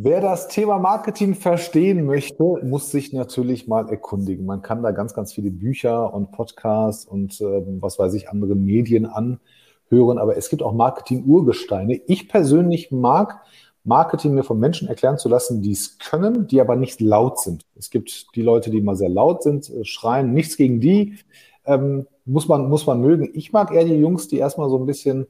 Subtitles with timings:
[0.00, 4.46] Wer das Thema Marketing verstehen möchte, muss sich natürlich mal erkundigen.
[4.46, 8.54] Man kann da ganz, ganz viele Bücher und Podcasts und äh, was weiß ich, andere
[8.54, 10.18] Medien anhören.
[10.18, 12.00] Aber es gibt auch Marketing-Urgesteine.
[12.06, 13.40] Ich persönlich mag
[13.82, 17.66] Marketing mir von Menschen erklären zu lassen, die es können, die aber nicht laut sind.
[17.76, 21.16] Es gibt die Leute, die mal sehr laut sind, äh, schreien, nichts gegen die.
[21.64, 23.30] Ähm, muss man, muss man mögen.
[23.34, 25.26] Ich mag eher die Jungs, die erstmal so ein bisschen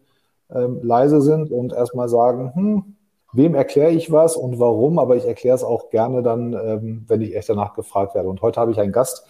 [0.50, 2.96] ähm, leise sind und erstmal sagen, hm,
[3.32, 7.20] wem erkläre ich was und warum, aber ich erkläre es auch gerne dann, ähm, wenn
[7.20, 8.28] ich echt danach gefragt werde.
[8.28, 9.26] Und heute habe ich einen Gast,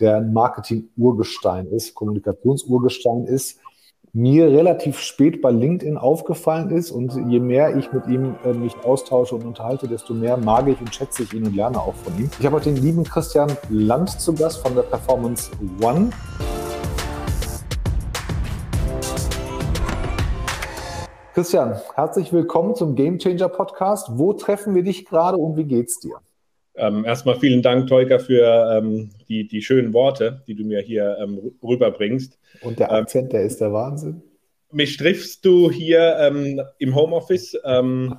[0.00, 3.58] der ein Marketing-Urgestein ist, Kommunikations-Urgestein ist,
[4.14, 8.74] mir relativ spät bei LinkedIn aufgefallen ist und je mehr ich mit ihm äh, mich
[8.84, 12.18] austausche und unterhalte, desto mehr mag ich und schätze ich ihn und lerne auch von
[12.18, 12.30] ihm.
[12.38, 16.10] Ich habe heute den lieben Christian Land zu Gast von der Performance One.
[21.34, 24.08] Christian, herzlich willkommen zum Game Changer Podcast.
[24.18, 26.16] Wo treffen wir dich gerade und wie geht's dir?
[26.74, 31.16] Ähm, erstmal vielen Dank, Tolga, für ähm, die, die schönen Worte, die du mir hier
[31.18, 32.38] ähm, rüberbringst.
[32.60, 34.20] Und der ähm, Akzent, der ist der Wahnsinn.
[34.72, 37.56] Mich triffst du hier ähm, im Homeoffice.
[37.64, 38.18] Ähm,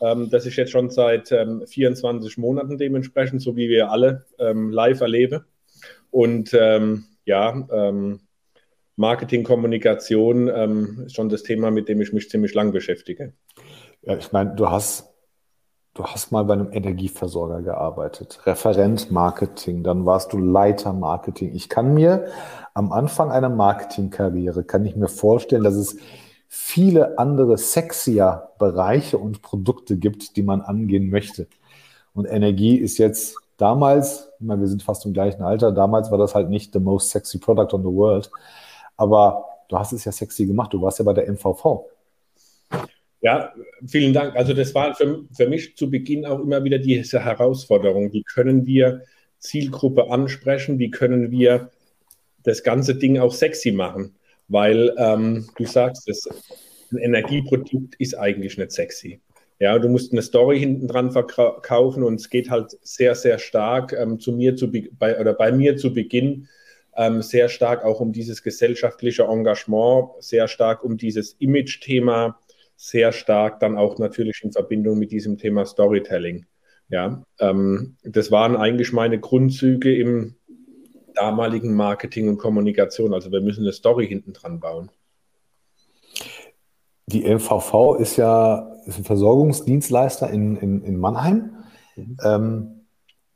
[0.00, 5.46] das ist jetzt schon seit 24 Monaten dementsprechend, so wie wir alle live erleben.
[6.10, 8.10] Und ja,
[8.96, 13.32] Marketing, Kommunikation ähm, ist schon das Thema, mit dem ich mich ziemlich lang beschäftige.
[14.02, 15.12] Ja, ich meine, du hast,
[15.94, 21.54] du hast mal bei einem Energieversorger gearbeitet, Referent Marketing, dann warst du Leiter Marketing.
[21.54, 22.26] Ich kann mir
[22.72, 25.96] am Anfang einer Marketingkarriere, kann ich mir vorstellen, dass es
[26.48, 31.48] viele andere sexier Bereiche und Produkte gibt, die man angehen möchte.
[32.12, 36.18] Und Energie ist jetzt damals, ich meine, wir sind fast im gleichen Alter, damals war
[36.18, 38.30] das halt nicht the most sexy product on the world.
[38.96, 40.72] Aber du hast es ja sexy gemacht.
[40.72, 41.86] Du warst ja bei der MVV.
[43.20, 43.54] Ja,
[43.86, 44.36] vielen Dank.
[44.36, 48.12] Also das war für, für mich zu Beginn auch immer wieder diese Herausforderung.
[48.12, 49.02] Wie können wir
[49.38, 50.78] Zielgruppe ansprechen?
[50.78, 51.70] Wie können wir
[52.42, 54.14] das ganze Ding auch sexy machen?
[54.48, 56.28] Weil ähm, du sagst, das,
[56.92, 59.20] ein Energieprodukt ist eigentlich nicht sexy.
[59.58, 63.92] Ja, du musst eine Story hinten dran verkaufen und es geht halt sehr, sehr stark
[63.92, 66.48] ähm, zu mir zu bei, oder bei mir zu Beginn
[66.96, 72.38] ähm, sehr stark auch um dieses gesellschaftliche Engagement, sehr stark um dieses Image-Thema,
[72.76, 76.46] sehr stark dann auch natürlich in Verbindung mit diesem Thema Storytelling.
[76.88, 80.36] Ja, ähm, das waren eigentlich meine Grundzüge im
[81.14, 83.14] damaligen Marketing und Kommunikation.
[83.14, 84.90] Also wir müssen eine Story hinten dran bauen.
[87.06, 91.64] Die MVV ist ja ist ein Versorgungsdienstleister in, in, in Mannheim.
[91.96, 92.16] Mhm.
[92.24, 92.73] Ähm,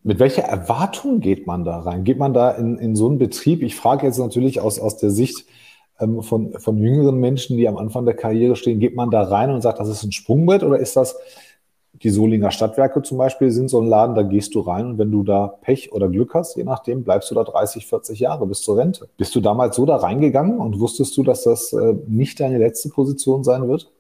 [0.09, 2.03] mit welcher Erwartung geht man da rein?
[2.03, 3.63] Geht man da in, in so einen Betrieb?
[3.63, 5.45] Ich frage jetzt natürlich aus, aus der Sicht
[6.01, 9.51] ähm, von, von jüngeren Menschen, die am Anfang der Karriere stehen, geht man da rein
[9.51, 11.15] und sagt, das ist ein Sprungbrett oder ist das
[11.93, 15.11] die Solinger Stadtwerke zum Beispiel sind so ein Laden, da gehst du rein und wenn
[15.11, 18.63] du da Pech oder Glück hast, je nachdem, bleibst du da 30, 40 Jahre bis
[18.63, 19.09] zur Rente.
[19.19, 22.89] Bist du damals so da reingegangen und wusstest du, dass das äh, nicht deine letzte
[22.89, 23.91] Position sein wird?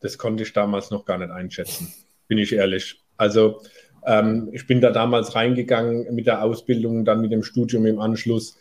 [0.00, 1.92] Das konnte ich damals noch gar nicht einschätzen,
[2.28, 3.00] bin ich ehrlich.
[3.16, 3.62] Also
[4.06, 8.56] ähm, ich bin da damals reingegangen mit der Ausbildung, dann mit dem Studium im Anschluss.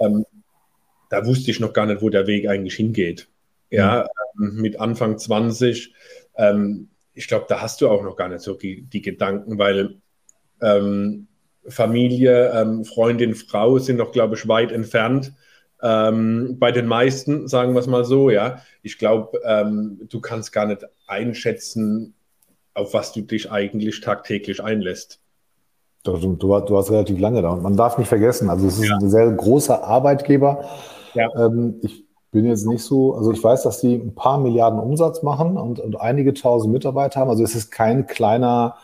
[0.00, 0.26] Ähm,
[1.08, 3.28] da wusste ich noch gar nicht, wo der Weg eigentlich hingeht.
[3.70, 4.60] Ja, mhm.
[4.60, 5.94] mit Anfang 20.
[6.36, 9.96] Ähm, ich glaube, da hast du auch noch gar nicht so die, die Gedanken, weil
[10.60, 11.28] ähm,
[11.68, 15.32] Familie, ähm, Freundin, Frau sind noch, glaube ich, weit entfernt.
[15.80, 18.62] Ähm, bei den meisten, sagen wir es mal so, ja.
[18.82, 22.14] Ich glaube, ähm, du kannst gar nicht einschätzen,
[22.78, 25.20] auf was du dich eigentlich tagtäglich einlässt.
[26.04, 28.88] Du, du, du warst relativ lange da und man darf nicht vergessen, also es ist
[28.88, 28.96] ja.
[28.96, 30.64] ein sehr großer Arbeitgeber.
[31.14, 31.28] Ja.
[31.36, 35.22] Ähm, ich bin jetzt nicht so, also ich weiß, dass die ein paar Milliarden Umsatz
[35.22, 37.30] machen und, und einige tausend Mitarbeiter haben.
[37.30, 38.76] Also es ist kein kleiner,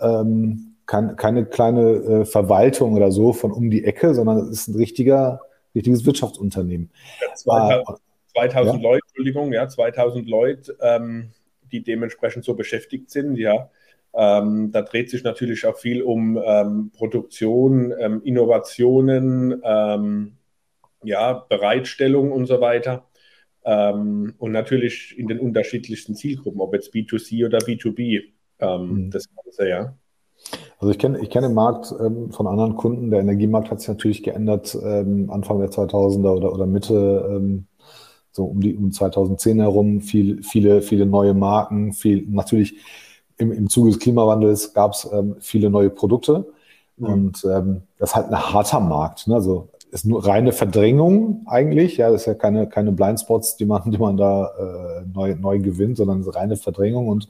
[0.00, 4.68] ähm, kein, keine kleine äh, Verwaltung oder so von um die Ecke, sondern es ist
[4.68, 5.40] ein richtiger,
[5.74, 6.90] richtiges Wirtschaftsunternehmen.
[7.20, 7.98] Ja, 2000,
[8.32, 8.90] 2000 ja?
[8.90, 10.76] Leute, Entschuldigung, ja, 2000 Leute.
[10.80, 11.30] Ähm,
[11.72, 13.70] die dementsprechend so beschäftigt sind, ja.
[14.14, 20.32] Ähm, da dreht sich natürlich auch viel um ähm, Produktion, ähm, Innovationen, ähm,
[21.02, 23.04] ja, Bereitstellung und so weiter.
[23.64, 28.22] Ähm, und natürlich in den unterschiedlichsten Zielgruppen, ob jetzt B2C oder B2B,
[28.60, 29.10] ähm, mhm.
[29.10, 29.94] das Ganze, ja.
[30.78, 33.10] Also ich kenne ich kenn den Markt ähm, von anderen Kunden.
[33.10, 37.66] Der Energiemarkt hat sich natürlich geändert ähm, Anfang der 2000er oder, oder Mitte ähm,
[38.32, 42.76] so um die um 2010 herum, viel, viele, viele neue Marken, viel natürlich
[43.38, 46.46] im, im Zuge des Klimawandels gab es ähm, viele neue Produkte.
[46.96, 47.06] Mhm.
[47.06, 49.28] Und ähm, das ist halt ein harter Markt.
[49.28, 49.34] Ne?
[49.34, 51.96] Also ist nur reine Verdrängung eigentlich.
[51.96, 55.58] Ja, das ist ja keine, keine Blindspots, die man, die man da äh, neu, neu
[55.60, 57.08] gewinnt, sondern reine Verdrängung.
[57.08, 57.28] Und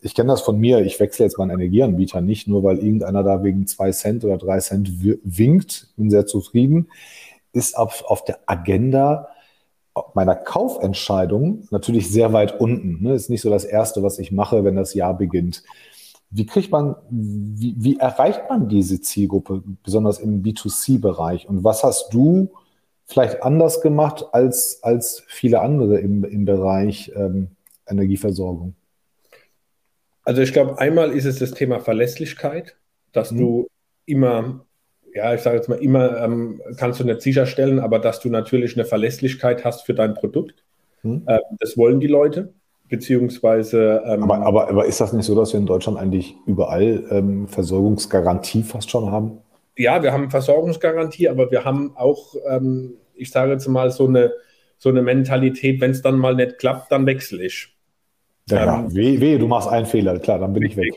[0.00, 3.42] ich kenne das von mir, ich wechsle jetzt meinen Energieanbieter nicht, nur weil irgendeiner da
[3.42, 4.90] wegen zwei Cent oder drei Cent
[5.24, 6.88] winkt, bin sehr zufrieden,
[7.52, 9.28] ist auf, auf der Agenda
[10.14, 13.02] meiner Kaufentscheidung natürlich sehr weit unten.
[13.02, 13.14] Ne?
[13.14, 15.62] Ist nicht so das Erste, was ich mache, wenn das Jahr beginnt.
[16.30, 21.48] Wie kriegt man, wie, wie erreicht man diese Zielgruppe, besonders im B2C-Bereich?
[21.48, 22.50] Und was hast du
[23.06, 27.48] vielleicht anders gemacht als, als viele andere im, im Bereich ähm,
[27.86, 28.74] Energieversorgung?
[30.24, 32.76] Also ich glaube, einmal ist es das Thema Verlässlichkeit,
[33.12, 33.38] dass mhm.
[33.38, 33.68] du
[34.06, 34.65] immer,
[35.16, 38.76] ja, ich sage jetzt mal, immer ähm, kannst du nicht sicherstellen, aber dass du natürlich
[38.76, 40.62] eine Verlässlichkeit hast für dein Produkt.
[41.02, 41.22] Mhm.
[41.26, 42.52] Ähm, das wollen die Leute,
[42.90, 44.02] beziehungsweise.
[44.04, 47.48] Ähm, aber, aber, aber, ist das nicht so, dass wir in Deutschland eigentlich überall ähm,
[47.48, 49.38] Versorgungsgarantie fast schon haben?
[49.78, 54.32] Ja, wir haben Versorgungsgarantie, aber wir haben auch, ähm, ich sage jetzt mal, so eine,
[54.76, 57.74] so eine Mentalität, wenn es dann mal nicht klappt, dann wechsle ich.
[58.48, 60.94] Ja, ähm, weh, weh, du machst einen Fehler, klar, dann bin ich weg.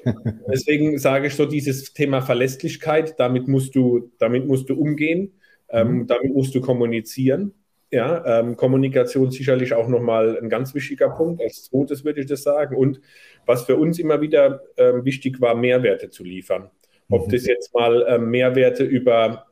[0.51, 5.33] Deswegen sage ich so, dieses Thema Verlässlichkeit, damit musst du, damit musst du umgehen,
[5.69, 6.07] ähm, mhm.
[6.07, 7.53] damit musst du kommunizieren.
[7.91, 11.41] Ja, ähm, Kommunikation sicherlich auch nochmal ein ganz wichtiger Punkt.
[11.41, 12.75] Als zweites würde ich das sagen.
[12.75, 13.01] Und
[13.47, 16.69] was für uns immer wieder ähm, wichtig war, Mehrwerte zu liefern.
[17.09, 17.31] Ob mhm.
[17.31, 19.47] das jetzt mal ähm, Mehrwerte über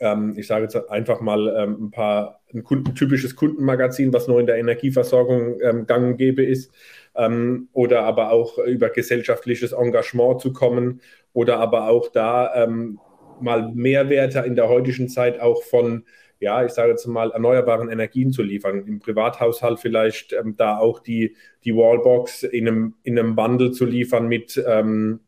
[0.00, 4.40] ähm, ich sage jetzt einfach mal ähm, ein paar, ein, Kunden, typisches Kundenmagazin, was nur
[4.40, 6.72] in der Energieversorgung ähm, gang und gäbe ist,
[7.18, 11.02] ähm, oder aber auch über gesellschaftliches Engagement zu kommen
[11.34, 12.98] oder aber auch da ähm,
[13.40, 16.04] mal Mehrwerte in der heutigen Zeit auch von
[16.40, 18.86] ja, ich sage jetzt mal, erneuerbaren Energien zu liefern.
[18.86, 23.84] Im Privathaushalt vielleicht ähm, da auch die, die Wallbox in einem, in einem Bundle zu
[23.84, 25.20] liefern mit, ähm,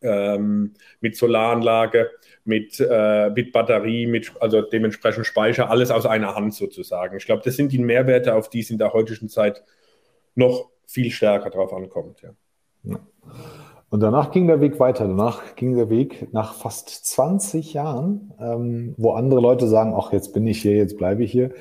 [0.00, 2.10] ähm, mit Solaranlage,
[2.44, 7.16] mit, äh, mit Batterie, mit also dementsprechend Speicher, alles aus einer Hand sozusagen.
[7.16, 9.64] Ich glaube, das sind die Mehrwerte, auf die es in der heutigen Zeit
[10.36, 12.22] noch viel stärker drauf ankommt.
[12.22, 12.98] Ja.
[13.90, 15.06] Und danach ging der Weg weiter.
[15.06, 20.32] Danach ging der Weg nach fast 20 Jahren, ähm, wo andere Leute sagen, ach, jetzt
[20.32, 21.52] bin ich hier, jetzt bleibe ich hier,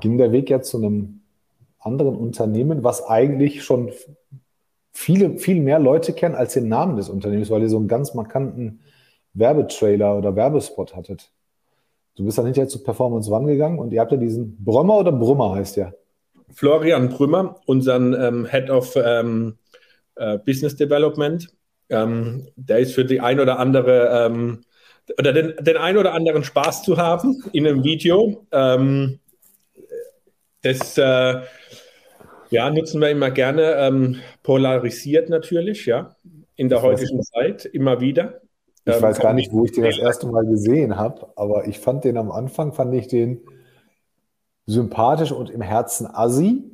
[0.00, 1.20] ging der Weg ja zu einem
[1.78, 3.92] anderen Unternehmen, was eigentlich schon
[4.92, 8.14] viele, viel mehr Leute kennen als den Namen des Unternehmens, weil ihr so einen ganz
[8.14, 8.80] markanten
[9.34, 11.30] Werbetrailer oder Werbespot hattet.
[12.16, 15.12] Du bist dann hinterher zu Performance One gegangen und ihr habt ja diesen Brömmer oder
[15.12, 15.94] Brümmer heißt der?
[16.52, 19.58] Florian Brümmer, unseren ähm, Head of ähm,
[20.16, 21.48] äh, Business Development.
[21.88, 24.62] Ähm, der ist für die ein oder andere ähm,
[25.18, 28.46] oder den, den ein oder anderen Spaß zu haben in einem Video.
[28.52, 29.18] Ähm,
[30.62, 31.40] das äh,
[32.50, 33.74] ja, nutzen wir immer gerne.
[33.78, 36.14] Ähm, polarisiert natürlich, ja,
[36.56, 38.40] in der heutigen Zeit immer wieder.
[38.84, 42.04] Ich weiß gar nicht, wo ich den das erste Mal gesehen habe, aber ich fand
[42.04, 43.40] den am Anfang, fand ich den
[44.66, 46.64] sympathisch und im Herzen assi.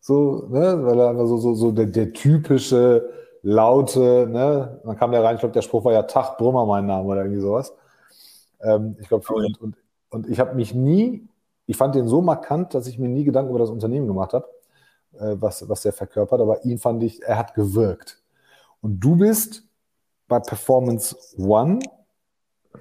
[0.00, 3.08] So, ne, weil er einfach so, so, so der, der typische,
[3.42, 6.86] laute, ne, dann kam der rein, ich glaube, der Spruch war ja Tag Brummer mein
[6.86, 7.74] Name oder irgendwie sowas.
[8.60, 9.76] Ähm, ich glaube, oh, und, und,
[10.10, 11.26] und ich habe mich nie,
[11.66, 14.46] ich fand den so markant, dass ich mir nie Gedanken über das Unternehmen gemacht habe,
[15.14, 18.22] äh, was, was der verkörpert, aber ihn fand ich, er hat gewirkt.
[18.80, 19.64] Und du bist
[20.28, 21.80] bei Performance One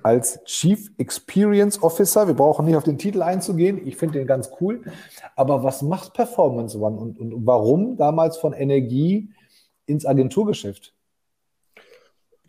[0.04, 2.28] als Chief Experience Officer.
[2.28, 3.86] Wir brauchen nicht auf den Titel einzugehen.
[3.88, 4.82] Ich finde den ganz cool.
[5.36, 9.30] Aber was macht Performance One und, und warum damals von Energie
[9.86, 10.94] ins Agenturgeschäft?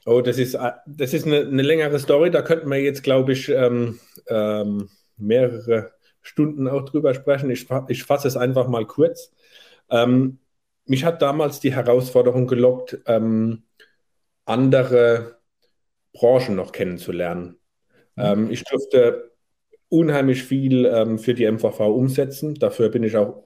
[0.05, 2.31] Oh, das ist, das ist eine, eine längere Story.
[2.31, 7.51] Da könnten wir jetzt, glaube ich, ähm, ähm, mehrere Stunden auch drüber sprechen.
[7.51, 9.33] Ich, ich fasse es einfach mal kurz.
[9.91, 10.39] Ähm,
[10.87, 13.63] mich hat damals die Herausforderung gelockt, ähm,
[14.45, 15.39] andere
[16.13, 17.57] Branchen noch kennenzulernen.
[18.17, 18.23] Mhm.
[18.23, 19.33] Ähm, ich durfte
[19.89, 22.55] unheimlich viel ähm, für die MVV umsetzen.
[22.55, 23.45] Dafür bin ich auch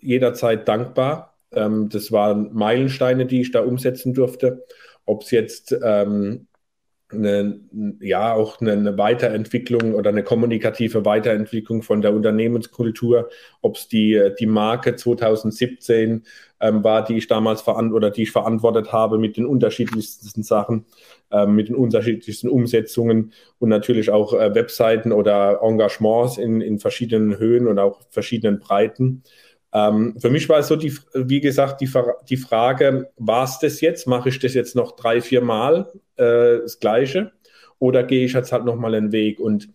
[0.00, 1.38] jederzeit dankbar.
[1.52, 4.64] Ähm, das waren Meilensteine, die ich da umsetzen durfte.
[5.04, 6.48] Ob es jetzt ähm,
[7.12, 7.60] eine,
[8.00, 13.30] ja auch eine, Weiterentwicklung oder eine kommunikative Weiterentwicklung von der Unternehmenskultur,
[13.62, 16.24] ob es die, die Marke 2017
[16.60, 20.86] ähm, war, die ich damals verant oder die ich verantwortet habe mit den unterschiedlichsten Sachen,
[21.30, 27.38] ähm, mit den unterschiedlichsten Umsetzungen und natürlich auch äh, Webseiten oder Engagements in, in verschiedenen
[27.38, 29.22] Höhen und auch verschiedenen Breiten.
[29.76, 31.90] Ähm, für mich war es so, die, wie gesagt, die,
[32.30, 34.06] die Frage, war es das jetzt?
[34.06, 37.32] Mache ich das jetzt noch drei, vier Mal äh, das Gleiche?
[37.78, 39.38] Oder gehe ich jetzt halt nochmal einen Weg?
[39.38, 39.68] Und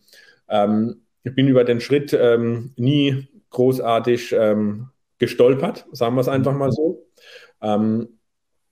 [0.49, 4.87] ähm, ich bin über den Schritt ähm, nie großartig ähm,
[5.19, 7.05] gestolpert, sagen wir es einfach mal so.
[7.61, 8.17] Ähm,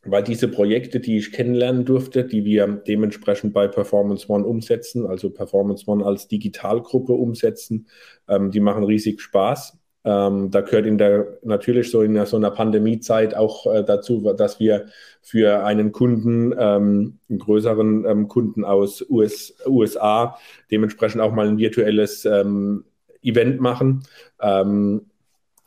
[0.03, 5.29] weil diese Projekte, die ich kennenlernen durfte, die wir dementsprechend bei Performance One umsetzen, also
[5.29, 7.87] Performance One als Digitalgruppe umsetzen,
[8.27, 9.78] ähm, die machen riesig Spaß.
[10.05, 14.59] Ähm, da gehört in der natürlich so in so einer Pandemiezeit auch äh, dazu, dass
[14.59, 14.87] wir
[15.21, 20.37] für einen Kunden, ähm, einen größeren ähm, Kunden aus US, USA,
[20.71, 22.85] dementsprechend auch mal ein virtuelles ähm,
[23.21, 24.03] Event machen.
[24.41, 25.05] Ähm,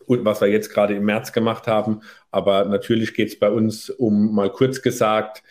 [0.06, 2.00] und was wir jetzt gerade im März gemacht haben.
[2.30, 5.42] Aber natürlich geht es bei uns um mal kurz gesagt,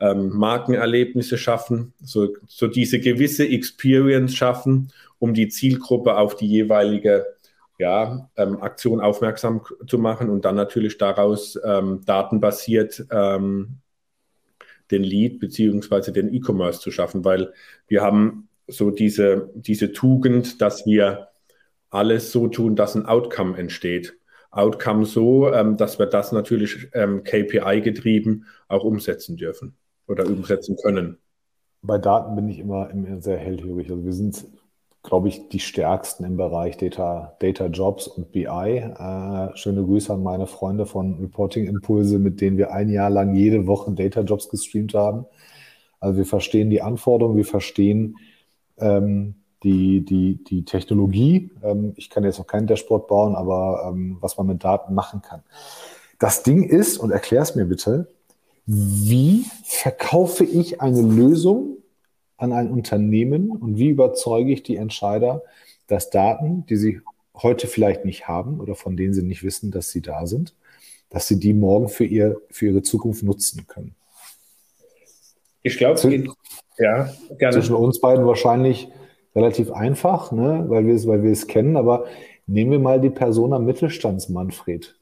[0.00, 7.26] ähm, Markenerlebnisse schaffen, so, so diese gewisse Experience schaffen, um die Zielgruppe auf die jeweilige
[7.80, 13.78] ja, ähm, Aktion aufmerksam zu machen und dann natürlich daraus ähm, datenbasiert ähm,
[14.90, 17.54] den Lead beziehungsweise den E-Commerce zu schaffen, weil
[17.88, 21.28] wir haben so diese, diese Tugend, dass wir
[21.88, 24.14] alles so tun, dass ein Outcome entsteht.
[24.50, 29.74] Outcome so, ähm, dass wir das natürlich ähm, KPI-getrieben auch umsetzen dürfen
[30.06, 31.16] oder umsetzen können.
[31.80, 33.90] Bei Daten bin ich immer, immer sehr hellhörig.
[33.90, 34.44] Also wir sind
[35.02, 38.44] glaube ich, die stärksten im Bereich Data, Data Jobs und BI.
[38.46, 43.34] Äh, schöne Grüße an meine Freunde von Reporting Impulse, mit denen wir ein Jahr lang
[43.34, 45.24] jede Woche Data Jobs gestreamt haben.
[46.00, 48.16] Also wir verstehen die Anforderungen, wir verstehen
[48.78, 51.50] ähm, die, die, die Technologie.
[51.62, 55.22] Ähm, ich kann jetzt noch keinen Dashboard bauen, aber ähm, was man mit Daten machen
[55.22, 55.42] kann.
[56.18, 58.08] Das Ding ist, und erklär es mir bitte,
[58.66, 61.78] wie verkaufe ich eine Lösung
[62.40, 65.42] an ein Unternehmen und wie überzeuge ich die Entscheider,
[65.86, 67.00] dass Daten, die sie
[67.36, 70.54] heute vielleicht nicht haben oder von denen sie nicht wissen, dass sie da sind,
[71.10, 73.94] dass sie die morgen für, ihr, für ihre Zukunft nutzen können.
[75.62, 76.00] Ich glaube,
[76.78, 77.54] ja, gerne.
[77.54, 78.88] Zwischen uns beiden wahrscheinlich
[79.34, 82.06] relativ einfach, ne, weil wir es, weil wir es kennen, aber
[82.46, 84.96] nehmen wir mal die Persona Mittelstandsmanfred.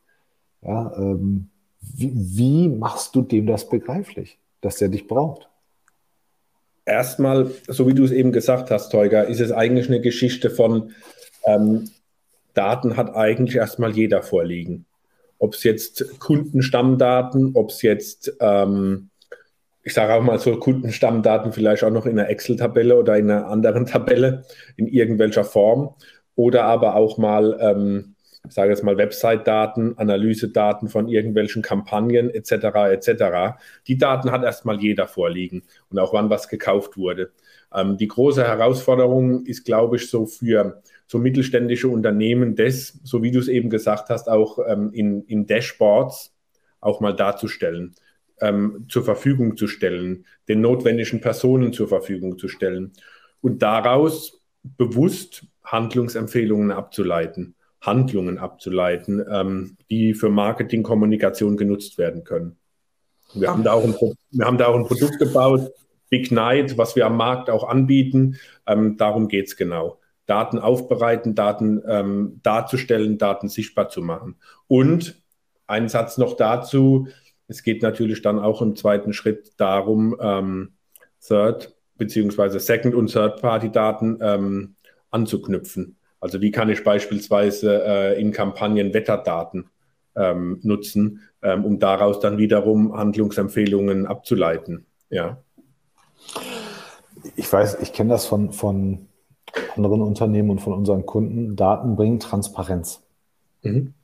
[0.63, 5.48] Ja, ähm, wie, wie machst du dem das begreiflich, dass er dich braucht?
[6.89, 10.93] Erstmal, so wie du es eben gesagt hast, Teuger, ist es eigentlich eine Geschichte von
[11.45, 11.89] ähm,
[12.55, 14.87] Daten hat eigentlich erstmal jeder vorliegen.
[15.39, 19.11] Ob es jetzt Kundenstammdaten, ob es jetzt, ähm,
[19.85, 23.47] ich sage auch mal so, Kundenstammdaten vielleicht auch noch in einer Excel-Tabelle oder in einer
[23.47, 24.45] anderen Tabelle
[24.77, 25.95] in irgendwelcher Form
[26.35, 28.17] oder aber auch mal ähm,
[28.49, 32.53] ich sage jetzt mal Website-Daten, Analysedaten von irgendwelchen Kampagnen etc.
[32.91, 33.59] etc.
[33.87, 37.33] Die Daten hat erstmal jeder vorliegen und auch wann was gekauft wurde.
[37.75, 43.31] Ähm, die große Herausforderung ist, glaube ich, so für so mittelständische Unternehmen, das, so wie
[43.31, 46.35] du es eben gesagt hast, auch ähm, in, in Dashboards
[46.81, 47.95] auch mal darzustellen,
[48.41, 52.93] ähm, zur Verfügung zu stellen, den notwendigen Personen zur Verfügung zu stellen
[53.41, 57.55] und daraus bewusst Handlungsempfehlungen abzuleiten.
[57.81, 62.57] Handlungen abzuleiten, ähm, die für Marketingkommunikation genutzt werden können.
[63.35, 63.95] Wir haben, da auch ein,
[64.31, 65.71] wir haben da auch ein Produkt gebaut,
[66.09, 68.37] Big Night, was wir am Markt auch anbieten.
[68.67, 70.01] Ähm, darum geht es genau.
[70.27, 74.37] Daten aufbereiten, Daten ähm, darzustellen, Daten sichtbar zu machen.
[74.67, 75.23] Und
[75.67, 77.09] ein Satz noch dazu,
[77.47, 80.73] es geht natürlich dann auch im zweiten Schritt darum, ähm,
[81.21, 82.59] Third- bzw.
[82.59, 84.77] Second- und Third-Party-Daten ähm,
[85.11, 85.98] anzuknüpfen.
[86.21, 89.71] Also die kann ich beispielsweise äh, in Kampagnen Wetterdaten
[90.17, 94.87] ähm, nutzen, ähm, um daraus dann wiederum Handlungsempfehlungen abzuleiten.
[95.11, 95.39] Ja.
[97.37, 99.09] Ich weiß, ich kenne das von, von
[99.77, 101.57] anderen Unternehmen und von unseren Kunden.
[101.57, 103.03] Daten bringen Transparenz.
[103.63, 103.95] Mhm.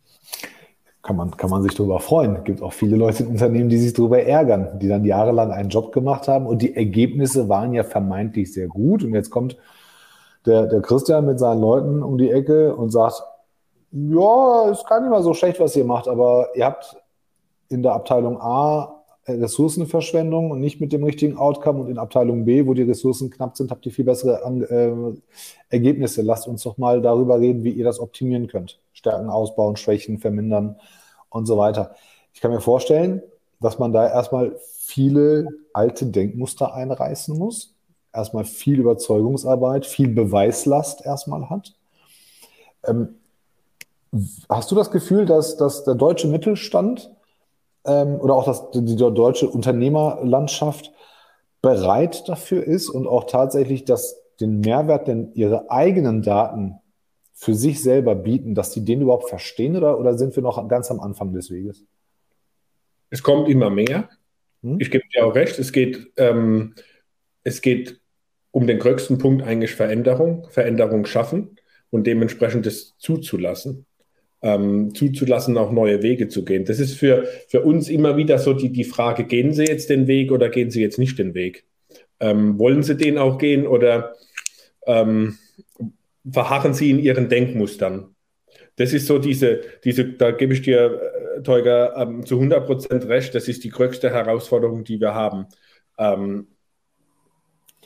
[1.03, 2.37] Kann man, kann man sich darüber freuen.
[2.37, 5.69] Es gibt auch viele Leute in Unternehmen, die sich darüber ärgern, die dann jahrelang einen
[5.69, 9.05] Job gemacht haben und die Ergebnisse waren ja vermeintlich sehr gut.
[9.05, 9.59] Und jetzt kommt
[10.47, 13.23] der, der Christian mit seinen Leuten um die Ecke und sagt,
[13.93, 16.97] ja, ist gar nicht mal so schlecht, was ihr macht, aber ihr habt
[17.69, 22.67] in der Abteilung A Ressourcenverschwendung und nicht mit dem richtigen Outcome und in Abteilung B,
[22.67, 26.23] wo die Ressourcen knapp sind, habt ihr viel bessere äh, Ergebnisse.
[26.23, 28.81] Lasst uns doch mal darüber reden, wie ihr das optimieren könnt.
[28.93, 30.77] Stärken ausbauen, Schwächen vermindern
[31.31, 31.95] und so weiter.
[32.35, 33.23] Ich kann mir vorstellen,
[33.61, 37.74] dass man da erstmal viele alte Denkmuster einreißen muss,
[38.15, 41.75] erstmal viel Überzeugungsarbeit, viel Beweislast erstmal hat.
[42.87, 43.17] Ähm,
[44.49, 47.11] hast du das Gefühl, dass, dass der deutsche Mittelstand
[47.85, 50.93] ähm, oder auch das, die deutsche Unternehmerlandschaft
[51.61, 56.77] bereit dafür ist und auch tatsächlich das, den Mehrwert, den ihre eigenen Daten
[57.33, 60.91] für sich selber bieten, dass sie den überhaupt verstehen oder, oder sind wir noch ganz
[60.91, 61.85] am Anfang des Weges?
[63.11, 64.09] Es kommt immer mehr.
[64.63, 64.77] Hm?
[64.79, 65.59] Ich gebe dir auch recht.
[65.59, 66.75] Es geht, ähm,
[67.43, 68.01] es geht
[68.55, 71.57] um den größten Punkt eigentlich Veränderung, Veränderung schaffen
[71.91, 73.85] und dementsprechend das zuzulassen.
[74.43, 76.65] Ähm, zuzulassen, auch neue Wege zu gehen.
[76.65, 80.07] Das ist für, für uns immer wieder so die, die Frage, gehen Sie jetzt den
[80.07, 81.65] Weg oder gehen Sie jetzt nicht den Weg?
[82.21, 84.15] Ähm, wollen Sie den auch gehen oder
[84.87, 85.37] ähm,
[86.31, 88.15] verharren Sie in Ihren Denkmustern?
[88.77, 91.01] das ist so diese, diese da gebe ich dir,
[91.39, 95.47] äh, Teuger, ähm, zu 100 Prozent recht, das ist die größte Herausforderung, die wir haben.
[95.99, 96.49] Ähm,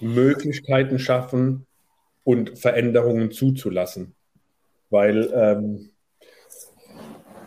[0.01, 1.67] Möglichkeiten schaffen
[2.25, 4.15] und Veränderungen zuzulassen.
[4.91, 5.91] Weil ähm,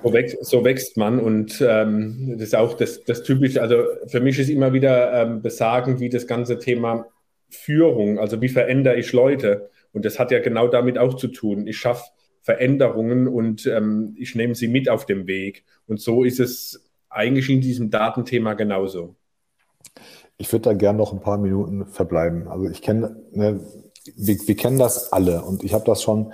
[0.03, 3.62] so, wächst, so, wächst, man und ähm, das ist auch das, das Typische.
[3.62, 7.08] Also für mich ist immer wieder ähm, besagend, wie das ganze Thema
[7.50, 9.70] Führung, also wie verändere ich Leute.
[9.93, 11.67] Und das hat ja genau damit auch zu tun.
[11.67, 12.05] Ich schaffe
[12.41, 15.63] Veränderungen und ähm, ich nehme sie mit auf dem Weg.
[15.86, 19.15] Und so ist es eigentlich in diesem Datenthema genauso.
[20.41, 22.48] Ich würde da gerne noch ein paar Minuten verbleiben.
[22.48, 23.60] Also ich kenne, ne,
[24.15, 26.33] wir, wir kennen das alle und ich habe das schon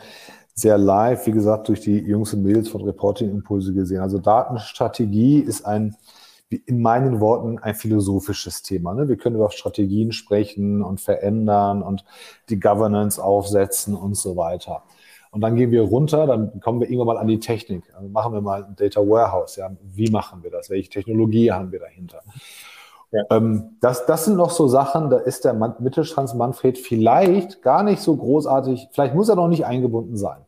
[0.54, 4.00] sehr live, wie gesagt, durch die Jungs und Mädels von Reporting Impulse gesehen.
[4.00, 5.98] Also Datenstrategie ist ein,
[6.50, 8.94] in meinen Worten, ein philosophisches Thema.
[8.94, 9.10] Ne?
[9.10, 12.06] Wir können über Strategien sprechen und verändern und
[12.48, 14.84] die Governance aufsetzen und so weiter.
[15.32, 17.84] Und dann gehen wir runter, dann kommen wir irgendwann mal an die Technik.
[17.94, 19.58] Also machen wir mal ein Data Warehouse.
[19.58, 19.70] Ja?
[19.82, 20.70] Wie machen wir das?
[20.70, 22.22] Welche Technologie haben wir dahinter?
[23.12, 23.24] Ja.
[23.30, 28.02] Ähm, das, das sind noch so Sachen, da ist der Mittelstands Manfred vielleicht gar nicht
[28.02, 30.46] so großartig, vielleicht muss er noch nicht eingebunden sein.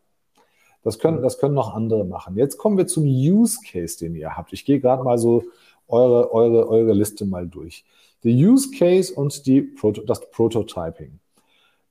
[0.83, 2.37] Das können, das können noch andere machen.
[2.37, 4.53] Jetzt kommen wir zum Use Case, den ihr habt.
[4.53, 5.43] Ich gehe gerade mal so
[5.87, 7.83] eure, eure, eure Liste mal durch.
[8.23, 11.19] Der Use Case und die Proto, das Prototyping.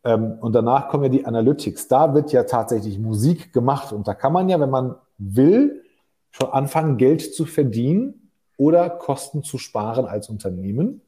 [0.05, 1.89] Ähm, und danach kommen ja die Analytics.
[1.89, 5.83] Da wird ja tatsächlich Musik gemacht und da kann man ja, wenn man will,
[6.31, 8.18] schon anfangen, Geld zu verdienen
[8.59, 11.01] oder Kosten zu sparen als Unternehmen.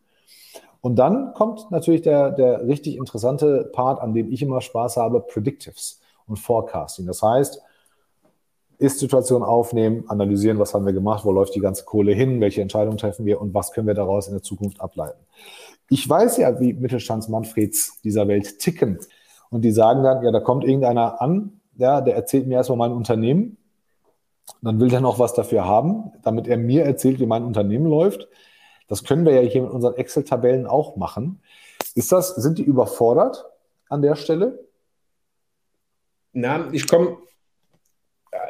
[0.81, 5.21] Und dann kommt natürlich der, der richtig interessante Part, an dem ich immer Spaß habe,
[5.21, 7.07] Predictives und Forecasting.
[7.07, 7.61] Das heißt,
[8.79, 12.97] Ist-Situation aufnehmen, analysieren, was haben wir gemacht, wo läuft die ganze Kohle hin, welche Entscheidungen
[12.97, 15.19] treffen wir und was können wir daraus in der Zukunft ableiten.
[15.91, 19.01] Ich weiß ja, wie Mittelstandsmanfreds dieser Welt ticken.
[19.51, 22.93] Und die sagen dann, ja, da kommt irgendeiner an, ja, der erzählt mir erstmal mein
[22.93, 23.59] Unternehmen
[24.63, 28.29] dann will der noch was dafür haben, damit er mir erzählt, wie mein Unternehmen läuft.
[28.89, 31.41] Das können wir ja hier mit unseren Excel-Tabellen auch machen.
[31.95, 33.47] Ist das, sind die überfordert
[33.89, 34.59] an der Stelle?
[36.33, 37.19] Na, ich komme,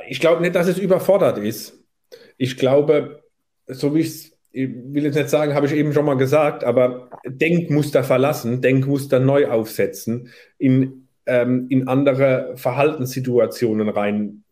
[0.08, 1.78] ich glaube nicht, dass es überfordert ist.
[2.36, 3.22] Ich glaube,
[3.66, 6.64] so wie ich es, ich will jetzt nicht sagen, habe ich eben schon mal gesagt,
[6.64, 14.42] aber Denkmuster verlassen, Denkmuster neu aufsetzen, in, ähm, in andere Verhaltenssituationen rein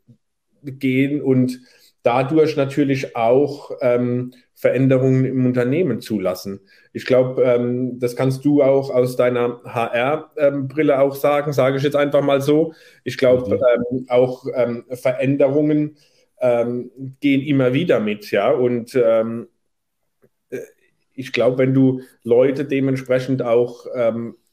[0.62, 1.60] gehen und
[2.02, 6.60] dadurch natürlich auch ähm, Veränderungen im Unternehmen zulassen.
[6.92, 11.82] Ich glaube, ähm, das kannst du auch aus deiner HR-Brille ähm, auch sagen, sage ich
[11.82, 12.72] jetzt einfach mal so.
[13.04, 13.62] Ich glaube, mhm.
[14.00, 15.96] ähm, auch ähm, Veränderungen
[16.40, 16.90] ähm,
[17.20, 18.50] gehen immer wieder mit, ja.
[18.50, 19.44] Und äh,
[21.14, 23.86] ich glaube, wenn du Leute dementsprechend auch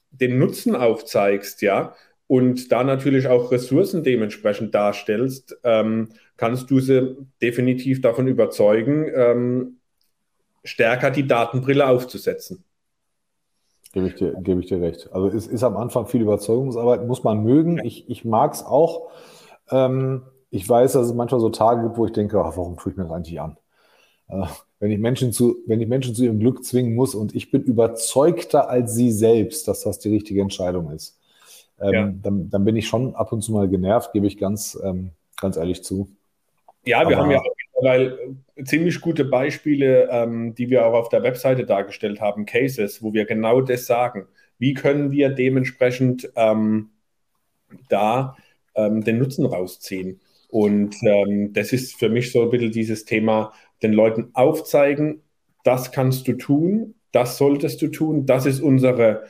[0.09, 1.93] den Nutzen aufzeigst, ja,
[2.27, 9.77] und da natürlich auch Ressourcen dementsprechend darstellst, ähm, kannst du sie definitiv davon überzeugen, ähm,
[10.63, 12.63] stärker die Datenbrille aufzusetzen.
[13.93, 15.09] Gebe ich dir, gebe ich dir recht.
[15.13, 17.79] Also es ist am Anfang viel Überzeugungsarbeit, muss man mögen.
[17.83, 19.11] Ich, ich mag es auch.
[19.69, 22.91] Ähm, ich weiß, dass es manchmal so Tage gibt, wo ich denke, ach, warum tue
[22.91, 23.57] ich mir das eigentlich an?
[24.27, 24.47] Äh,
[24.79, 27.61] wenn ich Menschen zu, wenn ich Menschen zu ihrem Glück zwingen muss und ich bin
[27.61, 31.19] überzeugter als sie selbst, dass das die richtige Entscheidung ist
[31.79, 32.13] ähm, ja.
[32.21, 35.57] dann, dann, bin ich schon ab und zu mal genervt, gebe ich ganz, ähm, ganz
[35.57, 36.09] ehrlich zu.
[36.85, 38.17] Ja, wir Aber, haben ja auch mittlerweile
[38.63, 43.25] ziemlich gute Beispiele, ähm, die wir auch auf der Webseite dargestellt haben, Cases, wo wir
[43.25, 44.27] genau das sagen.
[44.57, 46.91] Wie können wir dementsprechend ähm,
[47.89, 48.38] da
[48.75, 50.21] ähm, den Nutzen rausziehen?
[50.49, 53.51] Und ähm, das ist für mich so ein bisschen dieses Thema,
[53.83, 55.21] den Leuten aufzeigen,
[55.65, 59.23] das kannst du tun, das solltest du tun, das ist unsere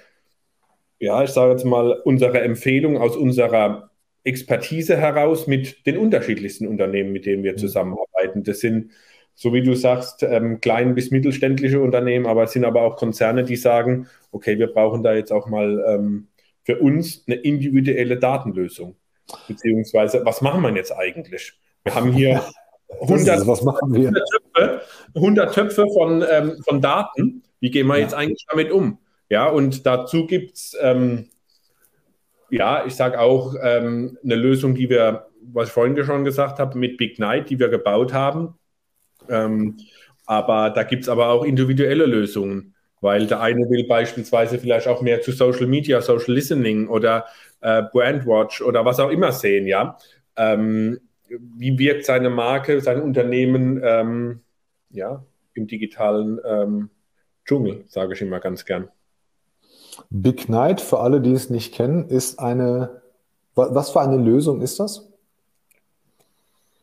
[0.99, 3.91] ja, ich sage jetzt mal, unsere Empfehlung aus unserer
[4.23, 7.57] Expertise heraus mit den unterschiedlichsten Unternehmen, mit denen wir mhm.
[7.57, 8.43] zusammenarbeiten.
[8.43, 8.91] Das sind,
[9.35, 13.43] so wie du sagst, ähm, klein bis mittelständische Unternehmen, aber es sind aber auch Konzerne,
[13.43, 16.27] die sagen, okay, wir brauchen da jetzt auch mal ähm,
[16.63, 18.95] für uns eine individuelle Datenlösung.
[19.47, 21.53] Beziehungsweise, was machen wir jetzt eigentlich?
[21.83, 22.43] Wir haben hier
[23.01, 24.09] 100, was machen wir?
[24.09, 24.81] 100 Töpfe,
[25.15, 27.43] 100 Töpfe von, ähm, von Daten.
[27.59, 28.03] Wie gehen wir ja.
[28.03, 28.99] jetzt eigentlich damit um?
[29.29, 31.29] Ja, und dazu gibt es, ähm,
[32.49, 36.77] ja, ich sage auch ähm, eine Lösung, die wir, was ich vorhin schon gesagt habe,
[36.77, 38.55] mit Big Night, die wir gebaut haben.
[39.29, 39.77] Ähm,
[40.25, 45.01] aber da gibt es aber auch individuelle Lösungen, weil der eine will beispielsweise vielleicht auch
[45.01, 47.25] mehr zu Social Media, Social Listening oder
[47.61, 49.97] äh, Brandwatch oder was auch immer sehen, ja.
[50.37, 54.41] Ähm, wie wirkt seine Marke, sein Unternehmen ähm,
[54.91, 56.89] ja, im digitalen ähm,
[57.45, 58.89] Dschungel, sage ich immer ganz gern.
[60.09, 63.01] Big Night, für alle, die es nicht kennen, ist eine,
[63.55, 65.07] was für eine Lösung ist das?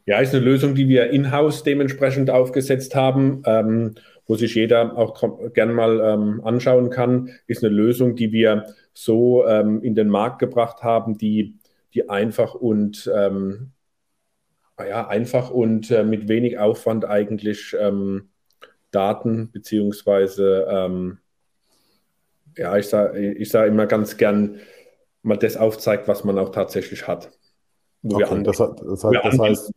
[0.05, 3.95] Ja, ist eine Lösung, die wir in-house dementsprechend aufgesetzt haben, ähm,
[4.27, 7.31] wo sich jeder auch gerne mal ähm, anschauen kann.
[7.47, 11.57] Ist eine Lösung, die wir so ähm, in den Markt gebracht haben, die,
[11.95, 13.71] die einfach und ähm,
[14.79, 18.31] ja, einfach und äh, mit wenig Aufwand eigentlich ähm,
[18.91, 21.19] Daten beziehungsweise ähm,
[22.57, 24.59] ja, ich sage ich sag immer ganz gern,
[25.23, 27.31] mal das aufzeigt, was man auch tatsächlich hat.
[28.05, 29.73] Okay, das, das, das, heißt,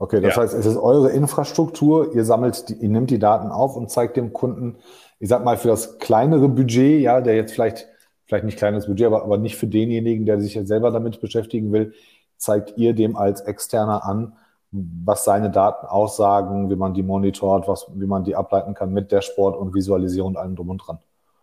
[0.00, 0.42] okay, das ja.
[0.42, 4.16] heißt, es ist eure Infrastruktur, ihr sammelt, die, ihr nehmt die Daten auf und zeigt
[4.16, 4.78] dem Kunden,
[5.20, 7.86] ich sag mal, für das kleinere Budget, ja, der jetzt vielleicht,
[8.24, 11.72] vielleicht nicht kleines Budget, aber, aber nicht für denjenigen, der sich jetzt selber damit beschäftigen
[11.72, 11.92] will,
[12.36, 14.32] zeigt ihr dem als Externer an,
[14.72, 19.12] was seine Daten aussagen, wie man die monitort, was, wie man die ableiten kann mit
[19.12, 20.98] Dashboard und Visualisierung und allem drum und dran.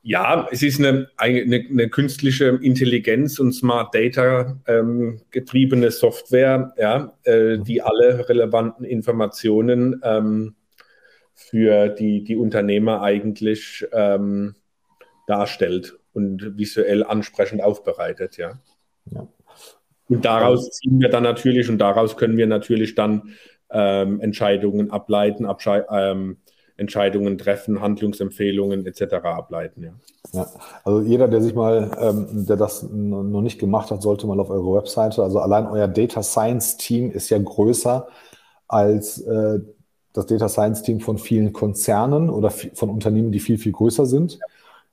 [0.07, 7.13] Ja, es ist eine, eine, eine künstliche Intelligenz und Smart Data ähm, getriebene Software, ja,
[7.23, 10.55] äh, die alle relevanten Informationen ähm,
[11.33, 14.55] für die, die Unternehmer eigentlich ähm,
[15.27, 18.61] darstellt und visuell ansprechend aufbereitet, ja.
[19.11, 19.27] ja.
[20.07, 23.33] Und daraus ziehen wir dann natürlich und daraus können wir natürlich dann
[23.69, 26.37] ähm, Entscheidungen ableiten, Abschei ähm,
[26.77, 29.15] Entscheidungen treffen, Handlungsempfehlungen etc.
[29.23, 29.83] ableiten.
[29.83, 29.91] Ja.
[30.33, 30.47] ja.
[30.83, 34.51] also jeder, der sich mal, ähm, der das noch nicht gemacht hat, sollte mal auf
[34.51, 35.23] eure Webseite.
[35.23, 38.07] Also allein euer Data Science Team ist ja größer
[38.67, 39.59] als äh,
[40.13, 44.39] das Data Science Team von vielen Konzernen oder von Unternehmen, die viel, viel größer sind.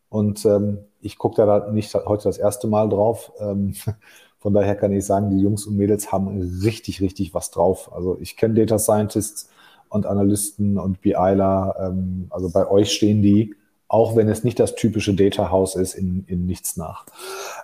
[0.09, 3.33] Und ähm, ich gucke da nicht heute das erste Mal drauf.
[3.40, 3.75] Ähm,
[4.38, 7.92] von daher kann ich sagen, die Jungs und Mädels haben richtig, richtig was drauf.
[7.92, 9.51] Also ich kenne Data Scientists,
[9.94, 11.76] und Analysten und BIler.
[11.80, 13.54] Ähm, also bei euch stehen die,
[13.88, 17.07] auch wenn es nicht das typische Data House ist, in, in nichts nach.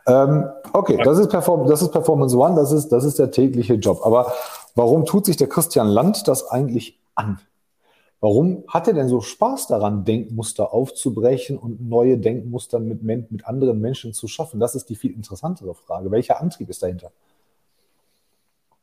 [0.07, 3.75] Ähm, okay, das ist, Perform das ist Performance One, das ist, das ist der tägliche
[3.75, 4.01] Job.
[4.05, 4.33] Aber
[4.75, 7.41] warum tut sich der Christian Land das eigentlich an?
[8.21, 13.81] Warum hat er denn so Spaß daran, Denkmuster aufzubrechen und neue Denkmuster mit, mit anderen
[13.81, 14.61] Menschen zu schaffen?
[14.61, 16.11] Das ist die viel interessantere Frage.
[16.11, 17.13] Welcher Antrieb ist dahinter?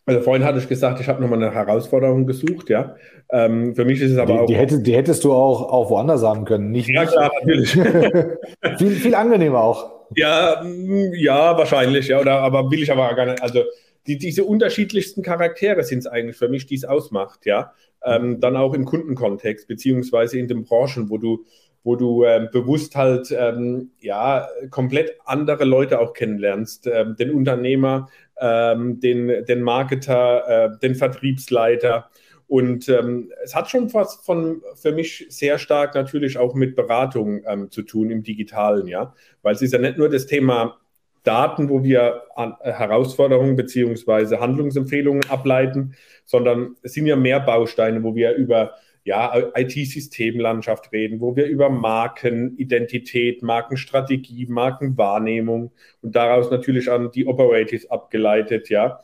[0.07, 2.95] Also vorhin hatte ich gesagt, ich habe nochmal eine Herausforderung gesucht, ja.
[3.29, 4.45] Ähm, für mich ist es aber die, auch.
[4.45, 6.87] Die, hätte, die hättest du auch, auch woanders haben können, nicht?
[6.87, 7.71] Ja, klar, natürlich.
[8.77, 10.07] viel, viel angenehmer auch.
[10.15, 12.21] Ja, mm, ja, wahrscheinlich, ja.
[12.21, 13.43] Oder, aber will ich aber gar nicht.
[13.43, 13.63] Also
[14.07, 17.73] die, diese unterschiedlichsten Charaktere sind es eigentlich für mich, die es ausmacht, ja.
[18.01, 21.43] Ähm, dann auch im Kundenkontext, beziehungsweise in den Branchen, wo du,
[21.83, 28.07] wo du ähm, bewusst halt ähm, ja komplett andere Leute auch kennenlernst, ähm, den Unternehmer,
[28.39, 32.09] ähm, den, den Marketer, äh, den Vertriebsleiter.
[32.47, 37.41] Und ähm, es hat schon was von für mich sehr stark natürlich auch mit Beratung
[37.45, 39.13] ähm, zu tun im Digitalen, ja.
[39.41, 40.77] Weil es ist ja nicht nur das Thema
[41.23, 48.01] Daten, wo wir an, äh, Herausforderungen beziehungsweise Handlungsempfehlungen ableiten, sondern es sind ja mehr Bausteine,
[48.01, 48.75] wo wir über
[49.07, 57.89] ja, IT-Systemlandschaft reden, wo wir über Markenidentität, Markenstrategie, Markenwahrnehmung und daraus natürlich an die Operatives
[57.89, 58.99] abgeleitet, ja.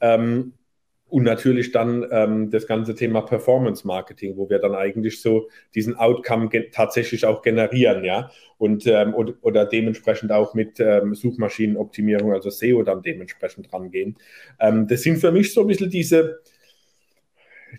[0.00, 0.52] Ähm,
[1.08, 5.96] und natürlich dann ähm, das ganze Thema Performance Marketing, wo wir dann eigentlich so diesen
[5.96, 8.30] Outcome tatsächlich auch generieren, ja.
[8.58, 14.18] Und ähm, oder, oder, dementsprechend auch mit ähm, Suchmaschinenoptimierung, also SEO dann dementsprechend rangehen.
[14.60, 16.42] Ähm, das sind für mich so ein bisschen diese,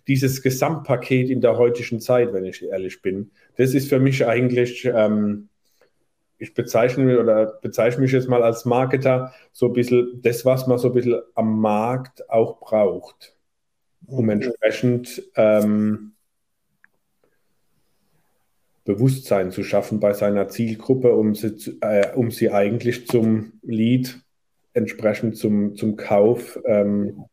[0.08, 4.86] dieses Gesamtpaket in der heutigen Zeit, wenn ich ehrlich bin, das ist für mich eigentlich,
[4.86, 5.50] ähm,
[6.38, 10.78] ich bezeichne oder bezeichne mich jetzt mal als Marketer, so ein bisschen das, was man
[10.78, 13.36] so ein bisschen am Markt auch braucht,
[14.08, 14.32] um mhm.
[14.32, 16.14] entsprechend ähm,
[18.90, 24.20] Bewusstsein zu schaffen bei seiner Zielgruppe, um sie, äh, um sie eigentlich zum Lead,
[24.74, 27.26] entsprechend zum, zum Kauf ähm,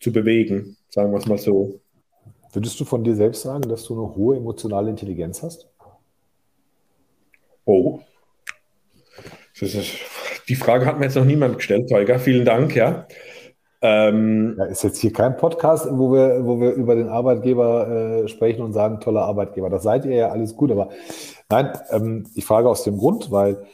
[0.00, 0.78] zu bewegen.
[0.94, 1.80] Sagen wir es mal so.
[2.52, 5.66] Würdest du von dir selbst sagen, dass du eine hohe emotionale Intelligenz hast?
[7.64, 8.00] Oh.
[9.58, 9.94] Ist,
[10.48, 12.18] die Frage hat mir jetzt noch niemand gestellt, Holger.
[12.18, 13.06] Vielen Dank, ja.
[13.80, 17.88] Ähm, ja, ist jetzt hier kein Podcast, wo wir, wo wir über den Arbeitgeber
[18.24, 19.70] äh, sprechen und sagen, toller Arbeitgeber.
[19.70, 20.90] Das seid ihr ja alles gut, aber
[21.48, 23.64] nein, ähm, ich frage aus dem Grund, weil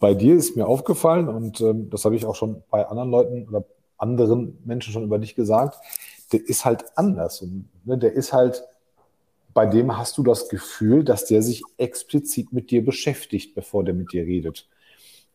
[0.00, 3.48] bei dir ist mir aufgefallen und ähm, das habe ich auch schon bei anderen Leuten
[3.48, 3.64] oder
[3.96, 5.78] anderen Menschen schon über dich gesagt,
[6.34, 7.42] der ist halt anders.
[7.42, 8.64] Und, ne, der ist halt,
[9.54, 13.94] bei dem hast du das Gefühl, dass der sich explizit mit dir beschäftigt, bevor der
[13.94, 14.68] mit dir redet.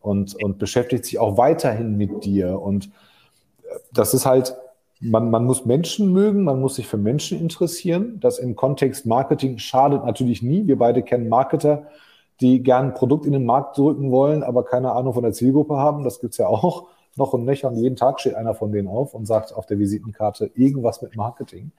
[0.01, 2.59] Und, und beschäftigt sich auch weiterhin mit dir.
[2.61, 4.55] Und äh, das ist halt,
[4.99, 8.19] man, man muss Menschen mögen, man muss sich für Menschen interessieren.
[8.19, 10.67] Das im Kontext Marketing schadet natürlich nie.
[10.67, 11.87] Wir beide kennen Marketer,
[12.41, 15.77] die gern ein Produkt in den Markt drücken wollen, aber keine Ahnung von der Zielgruppe
[15.77, 16.03] haben.
[16.03, 16.87] Das gibt es ja auch.
[17.19, 19.77] Noch und nöcher und jeden Tag steht einer von denen auf und sagt auf der
[19.77, 21.71] Visitenkarte irgendwas mit Marketing.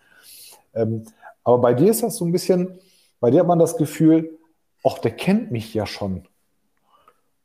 [0.75, 1.05] Ähm,
[1.43, 2.79] aber bei dir ist das so ein bisschen,
[3.19, 4.39] bei dir hat man das Gefühl,
[4.85, 6.25] ach, der kennt mich ja schon.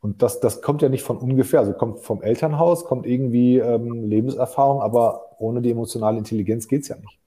[0.01, 1.61] Und das, das kommt ja nicht von ungefähr.
[1.61, 6.89] Also kommt vom Elternhaus, kommt irgendwie ähm, Lebenserfahrung, aber ohne die emotionale Intelligenz geht es
[6.89, 7.17] ja nicht.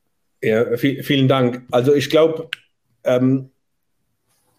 [0.43, 1.65] Ja, viel, vielen Dank.
[1.73, 2.49] Also ich glaube,
[3.03, 3.51] ähm,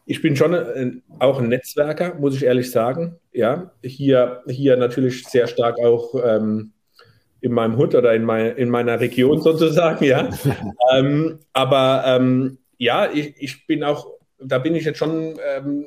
[0.10, 3.20] ich bin schon ein, auch ein Netzwerker, muss ich ehrlich sagen.
[3.32, 6.74] Ja, hier, hier natürlich sehr stark auch ähm,
[7.42, 10.28] in meinem Hut oder in, mein, in meiner Region sozusagen, ja.
[10.92, 14.08] ähm, aber ähm, ja, ich, ich bin auch,
[14.40, 15.86] da bin ich jetzt schon ähm,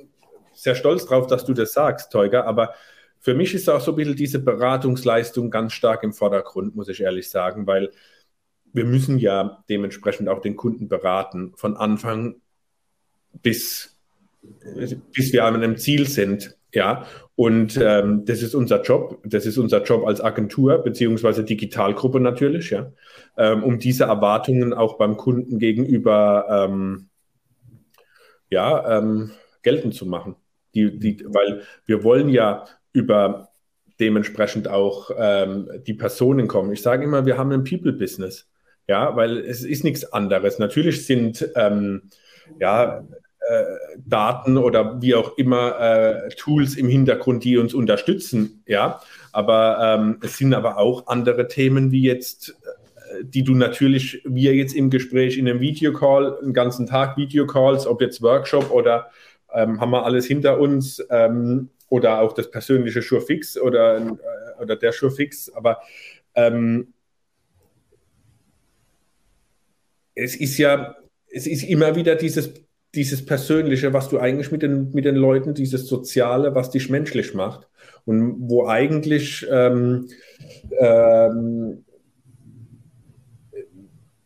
[0.53, 2.75] sehr stolz drauf, dass du das sagst, Teuger, aber
[3.19, 7.01] für mich ist auch so ein bisschen diese Beratungsleistung ganz stark im Vordergrund, muss ich
[7.01, 7.91] ehrlich sagen, weil
[8.73, 12.37] wir müssen ja dementsprechend auch den Kunden beraten, von Anfang
[13.43, 13.92] bis,
[15.15, 16.57] bis wir an einem Ziel sind.
[16.75, 19.21] Ja, und ähm, das ist unser Job.
[19.25, 22.93] Das ist unser Job als Agentur beziehungsweise Digitalgruppe natürlich, ja,
[23.37, 27.09] ähm, um diese Erwartungen auch beim Kunden gegenüber ähm,
[28.49, 30.37] ja, ähm, geltend zu machen.
[30.75, 33.51] Die, die, weil wir wollen ja über
[34.01, 36.73] dementsprechend auch ähm, die Personen kommen.
[36.73, 38.49] Ich sage immer, wir haben ein People-Business.
[38.89, 40.59] Ja, weil es ist nichts anderes.
[40.59, 42.11] Natürlich sind ähm,
[42.59, 43.07] ja,
[44.05, 48.63] Daten oder wie auch immer äh, Tools im Hintergrund, die uns unterstützen.
[48.67, 49.01] Ja,
[49.33, 54.55] aber ähm, es sind aber auch andere Themen wie jetzt äh, die du natürlich, wir
[54.55, 59.11] jetzt im Gespräch in einem Videocall, einen ganzen Tag Videocalls, ob jetzt Workshop oder
[59.53, 64.77] ähm, haben wir alles hinter uns ähm, oder auch das persönliche Surefix oder, äh, oder
[64.77, 65.51] der Surefix.
[65.51, 65.81] Aber
[66.35, 66.95] ähm,
[70.15, 70.97] es ist ja,
[71.31, 72.55] es ist immer wieder dieses,
[72.95, 77.35] dieses Persönliche, was du eigentlich mit den, mit den Leuten, dieses Soziale, was dich menschlich
[77.35, 77.69] macht.
[78.05, 80.09] Und wo eigentlich ähm,
[80.79, 81.85] ähm,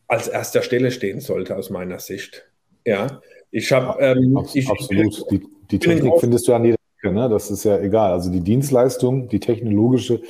[0.08, 2.48] als erster Stelle stehen sollte, aus meiner Sicht.
[2.84, 4.00] Ja, ich habe.
[4.02, 5.30] Ähm, Absolut.
[5.30, 7.28] Die, die Technik findest du an jeder Ecke, ne?
[7.28, 8.12] Das ist ja egal.
[8.12, 10.22] Also die Dienstleistung, die technologische,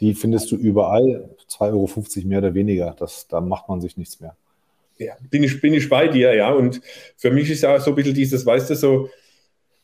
[0.00, 1.30] die findest du überall.
[1.48, 2.94] 2,50 Euro mehr oder weniger.
[2.98, 4.36] Das, da macht man sich nichts mehr.
[4.98, 6.50] Ja, bin ich, bin ich bei dir, ja.
[6.50, 6.80] Und
[7.16, 9.10] für mich ist ja so ein bisschen dieses, weißt du, so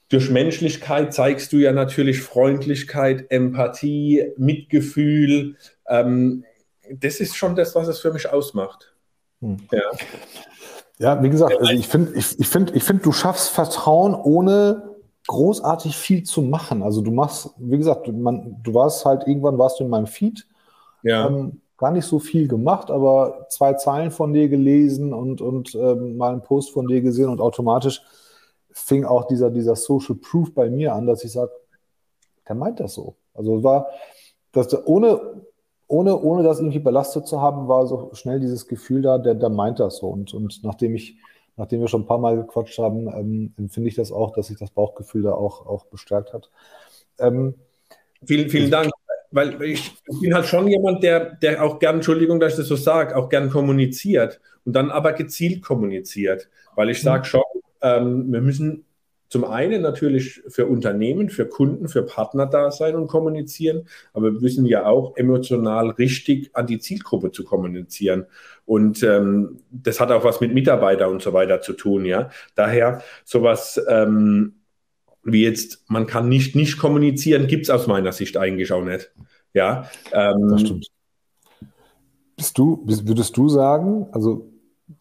[0.08, 5.56] durch Menschlichkeit zeigst du ja natürlich Freundlichkeit, Empathie, Mitgefühl.
[5.88, 6.44] Ähm,
[6.90, 8.94] das ist schon das, was es für mich ausmacht.
[9.40, 9.56] Hm.
[9.70, 9.82] Ja.
[10.98, 14.92] Ja, wie gesagt, also ich finde, ich, ich finde, ich finde, du schaffst Vertrauen ohne
[15.26, 16.82] großartig viel zu machen.
[16.82, 20.46] Also du machst, wie gesagt, man, du warst halt irgendwann warst du in meinem Feed.
[21.02, 21.26] Ja.
[21.26, 26.16] Ähm, gar nicht so viel gemacht, aber zwei Zeilen von dir gelesen und, und ähm,
[26.16, 28.02] mal einen Post von dir gesehen und automatisch
[28.70, 31.50] fing auch dieser, dieser Social Proof bei mir an, dass ich sage,
[32.48, 33.16] der meint das so.
[33.34, 33.88] Also war,
[34.52, 35.42] dass ohne,
[35.88, 39.50] ohne, ohne das irgendwie belastet zu haben, war so schnell dieses Gefühl da, der, der
[39.50, 40.06] meint das so.
[40.06, 41.16] Und, und nachdem ich,
[41.56, 44.56] nachdem wir schon ein paar Mal gequatscht haben, ähm, empfinde ich das auch, dass sich
[44.56, 46.48] das Bauchgefühl da auch, auch bestärkt hat.
[47.18, 47.56] Ähm,
[48.24, 48.92] vielen, vielen Dank.
[49.32, 52.68] Weil ich, ich bin halt schon jemand, der, der auch gern, Entschuldigung, dass ich das
[52.68, 56.48] so sage, auch gern kommuniziert und dann aber gezielt kommuniziert.
[56.76, 57.42] Weil ich sage schon,
[57.80, 58.84] ähm, wir müssen
[59.32, 64.40] zum einen natürlich für Unternehmen, für Kunden, für Partner da sein und kommunizieren, aber wir
[64.40, 68.26] müssen ja auch emotional richtig an die Zielgruppe zu kommunizieren.
[68.66, 72.28] Und ähm, das hat auch was mit Mitarbeitern und so weiter zu tun, ja.
[72.54, 74.56] Daher sowas ähm,
[75.24, 79.10] wie jetzt, man kann nicht nicht kommunizieren, gibt es aus meiner Sicht eigentlich auch nicht.
[79.54, 79.88] Ja.
[80.12, 80.86] Ähm, das stimmt.
[82.36, 84.48] Bist du, würdest du sagen, also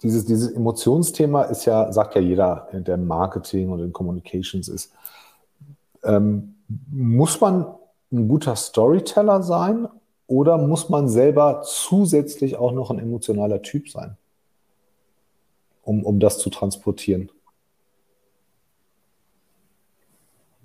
[0.04, 4.94] dieses, dieses Emotionsthema ist ja, sagt ja jeder, der Marketing und in Communications ist.
[6.04, 6.56] Ähm,
[6.90, 7.66] muss man
[8.12, 9.88] ein guter Storyteller sein
[10.28, 14.18] oder muss man selber zusätzlich auch noch ein emotionaler Typ sein,
[15.84, 17.32] um, um das zu transportieren?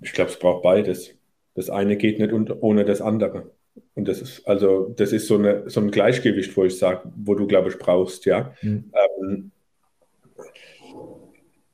[0.07, 1.13] Ich glaube, es braucht beides.
[1.53, 3.51] Das eine geht nicht ohne das andere.
[3.93, 7.35] Und das ist also, das ist so, eine, so ein Gleichgewicht, wo ich sage, wo
[7.35, 8.53] du, glaube ich, brauchst, ja.
[8.61, 8.91] Mhm.
[9.21, 9.51] Ähm,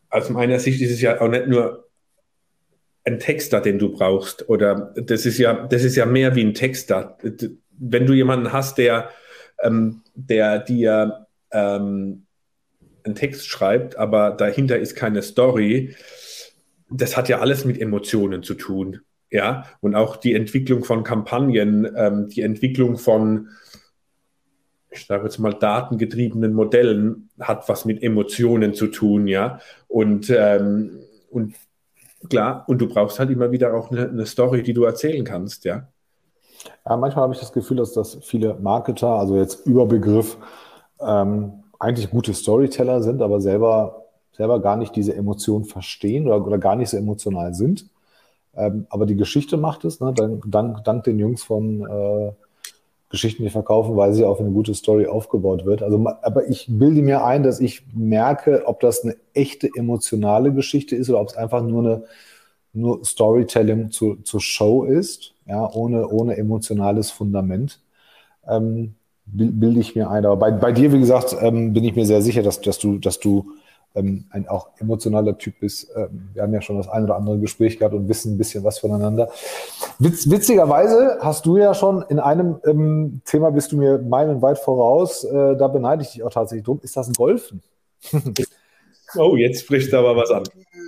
[0.10, 1.88] aus meiner Sicht ist es ja auch nicht nur
[3.04, 6.56] ein Texter, den du brauchst, oder das ist ja, das ist ja mehr wie ein
[6.56, 7.18] Texter.
[7.78, 9.10] Wenn du jemanden hast, der,
[9.62, 12.26] ähm, der dir ähm,
[13.04, 15.96] einen Text schreibt, aber dahinter ist keine Story,
[16.94, 19.02] das hat ja alles mit Emotionen zu tun.
[19.30, 23.50] Ja, und auch die Entwicklung von Kampagnen, ähm, die Entwicklung von,
[24.92, 29.60] ich sage jetzt mal, datengetriebenen Modellen hat was mit Emotionen zu tun, ja.
[29.88, 31.00] Und, ähm,
[31.32, 31.56] und
[32.30, 35.66] klar, und du brauchst halt immer wieder auch eine, eine Story, die du erzählen kannst,
[35.66, 35.88] ja.
[36.86, 40.38] Ja, manchmal habe ich das Gefühl, dass das viele Marketer, also jetzt Überbegriff,
[41.00, 44.03] ähm, eigentlich gute Storyteller sind, aber selber,
[44.36, 47.88] selber gar nicht diese Emotionen verstehen oder, oder gar nicht so emotional sind.
[48.56, 50.14] Ähm, aber die Geschichte macht es, ne?
[50.14, 52.32] dank, dank, dank den Jungs von äh,
[53.10, 55.84] Geschichten, die verkaufen, weil sie auf eine gute Story aufgebaut wird.
[55.84, 60.96] Also, aber ich bilde mir ein, dass ich merke, ob das eine echte emotionale Geschichte
[60.96, 62.04] ist oder ob es einfach nur eine
[62.74, 67.80] nur Storytelling zu, zur Show ist, ja, ohne, ohne emotionales Fundament.
[68.48, 70.26] Ähm, bilde ich mir ein.
[70.26, 72.98] Aber bei, bei dir, wie gesagt, ähm, bin ich mir sehr sicher, dass, dass du,
[72.98, 73.52] dass du
[73.96, 75.90] ähm, ein auch emotionaler Typ bist.
[75.96, 78.64] Ähm, wir haben ja schon das ein oder andere Gespräch gehabt und wissen ein bisschen
[78.64, 79.30] was voneinander.
[80.00, 85.24] Witz, witzigerweise hast du ja schon in einem ähm, Thema bist du mir meilenweit voraus.
[85.24, 86.80] Äh, da beneide ich dich auch tatsächlich drum.
[86.82, 87.62] Ist das ein Golfen?
[89.18, 90.44] oh, jetzt spricht aber was an.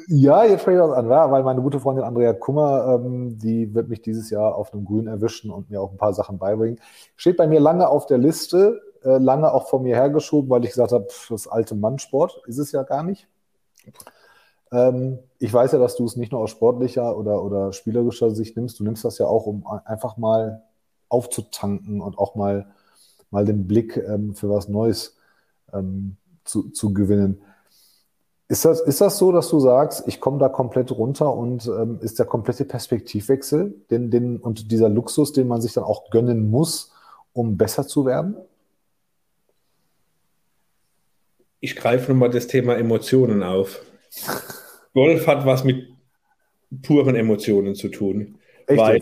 [0.08, 3.90] Ja, jetzt spricht was an, ja, weil meine gute Freundin Andrea Kummer, ähm, die wird
[3.90, 6.80] mich dieses Jahr auf einem Grün erwischen und mir auch ein paar Sachen beibringen.
[7.16, 10.72] Steht bei mir lange auf der Liste, äh, lange auch vor mir hergeschoben, weil ich
[10.72, 13.28] gesagt habe, das alte Mannsport ist es ja gar nicht.
[14.72, 18.58] Ähm, ich weiß ja, dass du es nicht nur aus sportlicher oder, oder spielerischer Sicht
[18.58, 20.64] nimmst, du nimmst das ja auch, um einfach mal
[21.08, 22.68] aufzutanken und auch mal,
[23.30, 25.18] mal den Blick ähm, für was Neues
[25.72, 27.42] ähm, zu, zu gewinnen.
[28.48, 32.00] Ist das, ist das so, dass du sagst, ich komme da komplett runter und ähm,
[32.02, 36.50] ist der komplette Perspektivwechsel den, den, und dieser Luxus, den man sich dann auch gönnen
[36.52, 36.92] muss,
[37.34, 38.36] um besser zu werden?
[41.66, 43.84] Ich greife nochmal das Thema Emotionen auf.
[44.94, 45.88] Golf hat was mit
[46.84, 48.38] puren Emotionen zu tun.
[48.68, 49.02] Echt weil?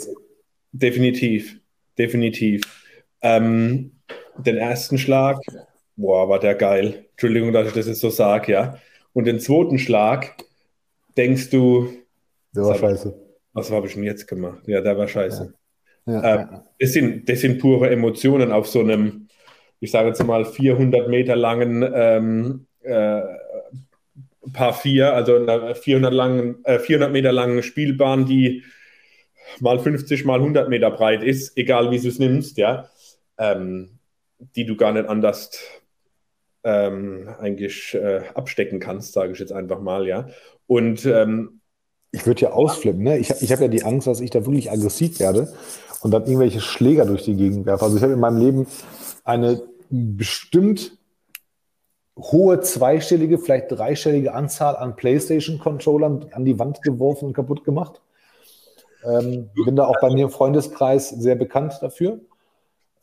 [0.71, 1.59] Definitiv,
[1.97, 2.61] definitiv.
[3.21, 3.91] Ähm,
[4.37, 5.39] den ersten Schlag,
[5.97, 7.03] boah, war der geil.
[7.11, 8.77] Entschuldigung, dass ich das jetzt so sage, ja.
[9.11, 10.33] Und den zweiten Schlag
[11.17, 11.89] denkst du,
[12.55, 13.13] der war scheiße.
[13.51, 14.65] Was habe ich denn jetzt gemacht?
[14.67, 15.53] Ja, der war scheiße.
[16.05, 16.13] Ja.
[16.13, 19.22] Ja, äh, das, sind, das sind pure Emotionen auf so einem,
[19.83, 23.21] ich sage jetzt mal, 400 Meter langen ähm, äh,
[24.53, 28.63] Paar 4, also einer 400, langen, äh, 400 Meter langen Spielbahn, die
[29.59, 32.87] mal 50 mal 100 Meter breit ist, egal wie du es nimmst, ja,
[33.37, 33.99] ähm,
[34.55, 35.51] die du gar nicht anders
[36.63, 40.29] ähm, eigentlich äh, abstecken kannst, sage ich jetzt einfach mal, ja.
[40.65, 41.59] Und ähm,
[42.13, 43.17] ich würde ja ausflippen, ne?
[43.17, 45.53] Ich, ich habe ja die Angst, dass ich da wirklich aggressiv werde
[46.01, 47.83] und dann irgendwelche Schläger durch die Gegend werfe.
[47.83, 48.67] Also ich habe in meinem Leben
[49.25, 49.61] eine
[49.93, 50.97] bestimmt
[52.17, 58.01] hohe zweistellige, vielleicht dreistellige Anzahl an PlayStation-Controllern an die Wand geworfen und kaputt gemacht.
[59.05, 62.19] Ähm, bin da auch bei mir im Freundeskreis sehr bekannt dafür.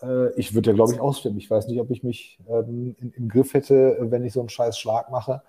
[0.02, 1.38] Äh, ich würde ja, glaube ich, ausflippen.
[1.38, 4.48] Ich weiß nicht, ob ich mich ähm, in, im Griff hätte, wenn ich so einen
[4.48, 5.42] scheiß Schlag mache.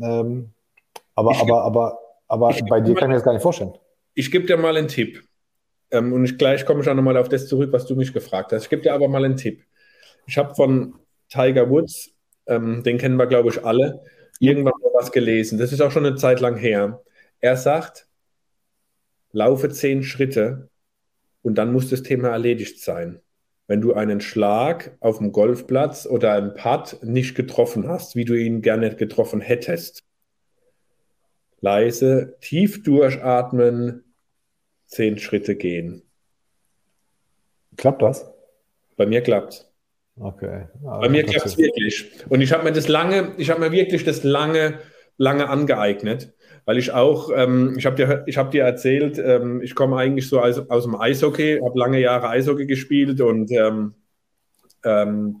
[0.00, 0.50] Ähm,
[1.14, 3.74] aber, ich aber, aber, aber bei dir kann ich mir das gar nicht vorstellen.
[4.14, 5.22] Ich gebe dir mal einen Tipp.
[5.90, 8.52] Ähm, und ich, gleich komme ich auch nochmal auf das zurück, was du mich gefragt
[8.52, 8.64] hast.
[8.64, 9.64] Ich gebe dir aber mal einen Tipp.
[10.26, 10.94] Ich habe von
[11.28, 12.12] Tiger Woods,
[12.46, 14.02] ähm, den kennen wir, glaube ich, alle,
[14.38, 15.58] irgendwann mal was gelesen.
[15.58, 17.02] Das ist auch schon eine Zeit lang her.
[17.40, 18.08] Er sagt,
[19.32, 20.68] laufe zehn Schritte
[21.42, 23.20] und dann muss das Thema erledigt sein
[23.70, 28.34] wenn du einen Schlag auf dem Golfplatz oder einen Putt nicht getroffen hast, wie du
[28.34, 30.02] ihn gerne getroffen hättest.
[31.60, 34.12] Leise, tief durchatmen,
[34.86, 36.02] zehn Schritte gehen.
[37.76, 38.28] Klappt das?
[38.96, 39.69] Bei mir klappt
[40.20, 40.66] Okay.
[40.82, 42.10] Bei mir klappt es wirklich.
[42.28, 44.78] Und ich habe mir das lange, ich habe mir wirklich das lange,
[45.16, 46.32] lange angeeignet
[46.64, 50.40] weil ich auch, ähm, ich habe dir, hab dir erzählt, ähm, ich komme eigentlich so
[50.40, 53.94] aus, aus dem Eishockey, habe lange Jahre Eishockey gespielt und ähm,
[54.84, 55.38] ähm,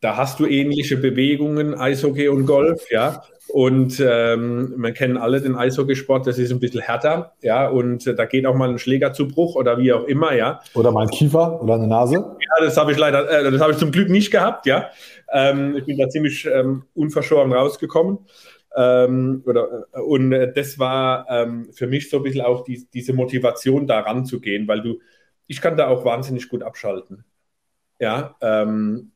[0.00, 3.22] da hast du ähnliche Bewegungen, Eishockey und Golf, ja.
[3.48, 8.14] Und ähm, man kennt alle den Eishockeysport, das ist ein bisschen härter, ja, und äh,
[8.14, 10.60] da geht auch mal ein Schläger zu Bruch oder wie auch immer, ja.
[10.74, 12.14] Oder mal ein Kiefer oder eine Nase.
[12.14, 14.88] Ja, das habe ich leider, äh, das habe ich zum Glück nicht gehabt, ja.
[15.30, 18.20] Ähm, ich bin da ziemlich ähm, unverschoren rausgekommen.
[18.74, 22.86] Ähm, oder, äh, und äh, das war ähm, für mich so ein bisschen auch die,
[22.92, 25.00] diese Motivation, da ranzugehen, weil du,
[25.46, 27.24] ich kann da auch wahnsinnig gut abschalten.
[27.98, 29.12] Ja, ähm,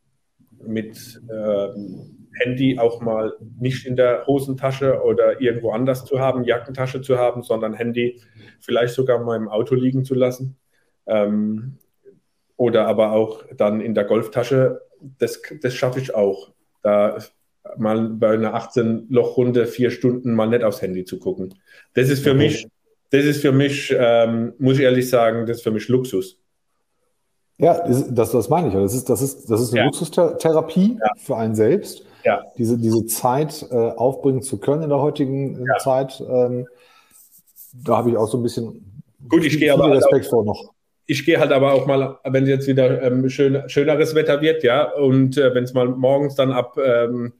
[0.62, 7.00] mit ähm, Handy auch mal nicht in der Hosentasche oder irgendwo anders zu haben, Jackentasche
[7.00, 8.20] zu haben, sondern Handy
[8.60, 10.56] vielleicht sogar mal im Auto liegen zu lassen.
[11.06, 11.78] Ähm,
[12.56, 14.82] oder aber auch dann in der Golftasche,
[15.18, 16.52] das, das schaffe ich auch.
[16.82, 17.18] Da
[17.76, 21.54] mal bei einer 18-Loch-Runde vier Stunden mal nicht aufs Handy zu gucken.
[21.94, 22.38] Das ist für okay.
[22.38, 22.68] mich,
[23.10, 26.38] das ist für mich, ähm, muss ich ehrlich sagen, das ist für mich Luxus.
[27.58, 28.74] Ja, das, das meine ich.
[28.74, 29.84] Das ist, das ist, das ist eine ja.
[29.86, 31.10] Luxustherapie ja.
[31.16, 32.04] für einen selbst.
[32.26, 32.42] Ja.
[32.58, 35.78] Diese, diese Zeit äh, aufbringen zu können in der heutigen äh, ja.
[35.78, 36.66] Zeit, ähm,
[37.72, 40.72] da habe ich auch so ein bisschen Gut, ich gehe aber Respekt auch, vor noch.
[41.06, 44.90] ich gehe halt aber auch mal, wenn jetzt wieder ähm, schön, schöneres Wetter wird, ja,
[44.92, 47.32] und äh, wenn es mal morgens dann ab ähm,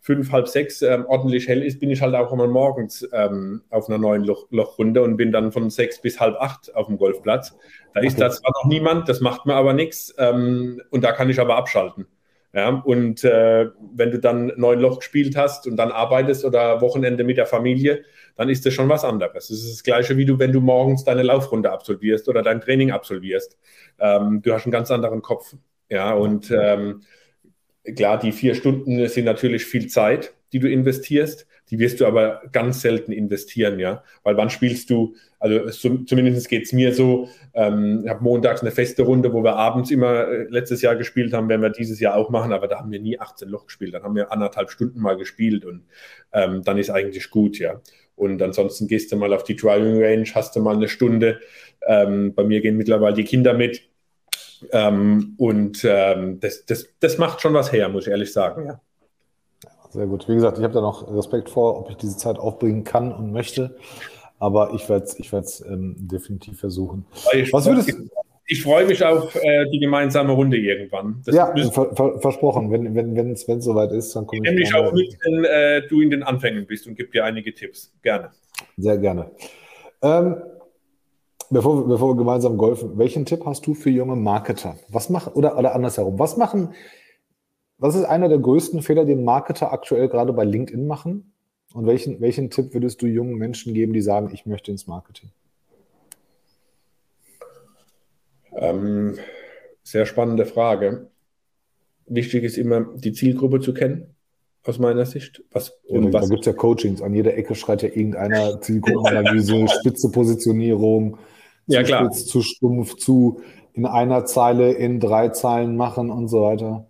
[0.00, 3.88] fünf, halb sechs ähm, ordentlich hell ist, bin ich halt auch immer morgens ähm, auf
[3.88, 7.56] einer neuen Loch, Lochrunde und bin dann von sechs bis halb acht auf dem Golfplatz.
[7.92, 8.06] Da okay.
[8.06, 11.40] ist da zwar noch niemand, das macht mir aber nichts ähm, und da kann ich
[11.40, 12.06] aber abschalten.
[12.54, 17.22] Ja, und äh, wenn du dann neun Loch gespielt hast und dann arbeitest oder Wochenende
[17.22, 18.04] mit der Familie,
[18.36, 19.50] dann ist das schon was anderes.
[19.50, 22.90] Es ist das Gleiche, wie du, wenn du morgens deine Laufrunde absolvierst oder dein Training
[22.90, 23.58] absolvierst.
[23.98, 25.54] Ähm, du hast einen ganz anderen Kopf.
[25.90, 27.02] Ja, und ähm,
[27.96, 31.46] klar, die vier Stunden sind natürlich viel Zeit, die du investierst.
[31.70, 34.02] Die wirst du aber ganz selten investieren, ja.
[34.22, 38.70] Weil wann spielst du, also zumindest geht es mir so, ähm, ich habe montags eine
[38.70, 42.16] feste Runde, wo wir abends immer äh, letztes Jahr gespielt haben, werden wir dieses Jahr
[42.16, 43.94] auch machen, aber da haben wir nie 18 Loch gespielt.
[43.94, 45.84] Dann haben wir anderthalb Stunden mal gespielt und
[46.32, 47.80] ähm, dann ist eigentlich gut, ja.
[48.16, 51.40] Und ansonsten gehst du mal auf die Driving Range, hast du mal eine Stunde.
[51.86, 53.82] Ähm, bei mir gehen mittlerweile die Kinder mit.
[54.72, 58.80] Ähm, und ähm, das, das, das macht schon was her, muss ich ehrlich sagen, ja.
[59.90, 60.28] Sehr gut.
[60.28, 63.32] Wie gesagt, ich habe da noch Respekt vor, ob ich diese Zeit aufbringen kann und
[63.32, 63.76] möchte.
[64.38, 65.32] Aber ich werde es ich
[65.66, 67.06] ähm, definitiv versuchen.
[67.32, 68.08] Ich Was würdest du?
[68.50, 71.20] Ich freue mich auf äh, die gemeinsame Runde irgendwann.
[71.26, 72.70] Das ja, ver ver versprochen.
[72.70, 74.50] Wenn es wenn, wenn, soweit ist, dann komme ich.
[74.50, 77.92] Nämlich auch mit, wenn äh, du in den Anfängen bist und gebe dir einige Tipps.
[78.02, 78.30] Gerne.
[78.78, 79.30] Sehr gerne.
[80.00, 80.36] Ähm,
[81.50, 84.76] bevor, bevor wir gemeinsam golfen, welchen Tipp hast du für junge Marketer?
[84.88, 86.74] Was machen, oder, oder andersherum, was machen
[87.78, 91.32] was ist einer der größten Fehler, den Marketer aktuell gerade bei LinkedIn machen?
[91.74, 95.30] Und welchen, welchen Tipp würdest du jungen Menschen geben, die sagen, ich möchte ins Marketing?
[98.52, 99.18] Ähm,
[99.82, 101.10] sehr spannende Frage.
[102.06, 104.14] Wichtig ist immer, die Zielgruppe zu kennen,
[104.64, 105.44] aus meiner Sicht.
[105.52, 107.02] Was, ja, da, da gibt es ja Coachings.
[107.02, 111.18] An jeder Ecke schreit ja irgendeiner Zielgruppenanalyse, spitze Positionierung,
[111.66, 112.06] ja, klar.
[112.06, 113.42] spitz, zu stumpf, zu
[113.74, 116.88] in einer Zeile, in drei Zeilen machen und so weiter.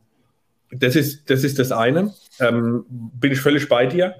[0.71, 2.15] Das ist, das ist das eine.
[2.41, 4.17] Ähm, bin ich völlig bei dir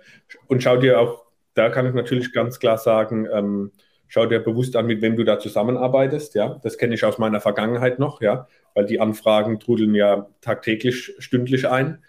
[0.47, 1.25] und schau dir auch,
[1.55, 3.73] da kann ich natürlich ganz klar sagen, ähm,
[4.07, 6.35] schau dir bewusst an, mit wem du da zusammenarbeitest.
[6.35, 11.15] Ja, das kenne ich aus meiner Vergangenheit noch, ja, weil die Anfragen trudeln ja tagtäglich,
[11.19, 12.03] stündlich ein.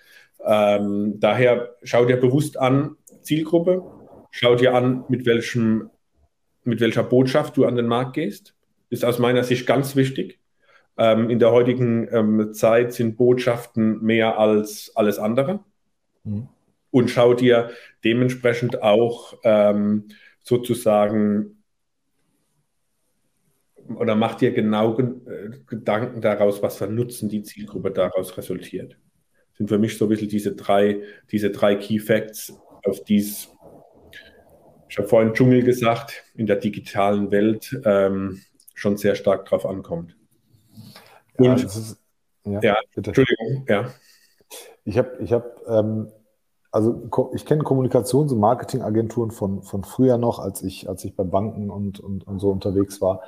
[0.46, 3.84] Ähm, daher schau dir bewusst an, Zielgruppe,
[4.32, 5.90] schau dir an, mit welchem,
[6.64, 8.56] mit welcher Botschaft du an den Markt gehst.
[8.90, 10.39] Ist aus meiner Sicht ganz wichtig.
[11.00, 15.62] Ähm, in der heutigen ähm, Zeit sind Botschaften mehr als alles andere.
[16.26, 16.50] Mhm.
[16.92, 17.70] Und schau dir
[18.04, 20.10] dementsprechend auch ähm,
[20.42, 21.56] sozusagen
[23.96, 28.98] oder mach dir genau äh, Gedanken daraus, was für Nutzen die Zielgruppe daraus resultiert.
[29.52, 33.20] Das sind für mich so ein bisschen diese drei, diese drei Key Facts, auf die
[33.20, 33.50] es,
[34.90, 38.42] ich habe vorhin Dschungel gesagt, in der digitalen Welt ähm,
[38.74, 40.19] schon sehr stark drauf ankommt.
[41.40, 41.98] Ja, ist,
[42.46, 43.90] ja, ja Entschuldigung, ja.
[44.86, 46.08] Ich habe, ich habe, ähm,
[46.72, 51.24] also ich kenne Kommunikations- und Marketingagenturen von, von früher noch, als ich, als ich bei
[51.24, 53.22] Banken und, und, und so unterwegs war.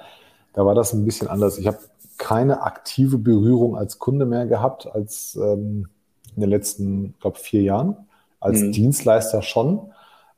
[0.53, 1.57] Da war das ein bisschen anders.
[1.57, 1.80] Ich habe
[2.18, 5.88] keine aktive Berührung als Kunde mehr gehabt als ähm,
[6.36, 7.95] in den letzten, glaube vier Jahren.
[8.39, 8.72] Als mhm.
[8.72, 9.91] Dienstleister schon.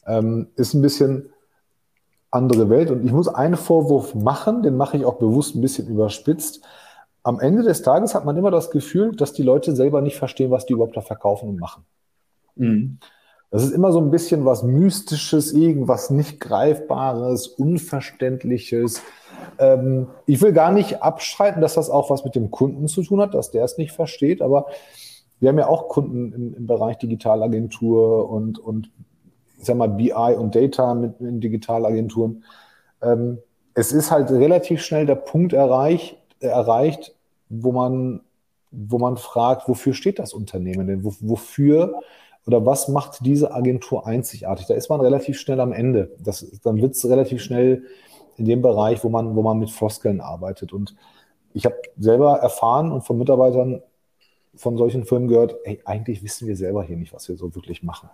[0.06, 1.30] Ähm, ist ein bisschen
[2.32, 2.90] andere Welt.
[2.90, 6.64] Und ich muss einen Vorwurf machen, den mache ich auch bewusst ein bisschen überspitzt
[7.24, 10.52] am Ende des Tages hat man immer das Gefühl, dass die Leute selber nicht verstehen,
[10.52, 11.86] was die überhaupt da verkaufen und machen.
[12.56, 13.00] Mhm.
[13.50, 19.04] Das ist immer so ein bisschen was Mystisches, irgendwas nicht Greifbares, Unverständliches.
[19.60, 23.22] Ähm, ich will gar nicht abschreiten, dass das auch was mit dem Kunden zu tun
[23.22, 24.66] hat, dass der es nicht versteht, aber
[25.40, 28.90] wir haben ja auch Kunden im, im Bereich Digitalagentur und, und
[29.60, 32.44] ich sag mal BI und Data mit in Digitalagenturen.
[33.02, 33.38] Ähm,
[33.76, 37.13] es ist halt relativ schnell der Punkt erreicht, erreicht,
[37.62, 38.22] wo man,
[38.72, 41.04] wo man fragt, wofür steht das Unternehmen denn?
[41.04, 42.00] wofür
[42.46, 44.66] oder was macht diese Agentur einzigartig?
[44.68, 46.12] Da ist man relativ schnell am Ende.
[46.20, 47.84] Das, dann wird es relativ schnell
[48.38, 50.74] in dem Bereich, wo man, wo man mit Floskeln arbeitet.
[50.74, 50.96] Und
[51.54, 53.82] ich habe selber erfahren und von Mitarbeitern
[54.56, 57.82] von solchen Firmen gehört, hey, eigentlich wissen wir selber hier nicht, was wir so wirklich
[57.82, 58.10] machen.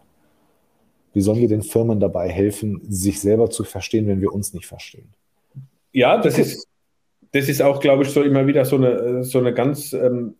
[1.14, 4.68] Wie sollen wir den Firmen dabei helfen, sich selber zu verstehen, wenn wir uns nicht
[4.68, 5.10] verstehen?
[5.92, 6.68] Ja, das ist,
[7.32, 10.36] das ist auch, glaube ich, so immer wieder so eine, so eine ganz ähm,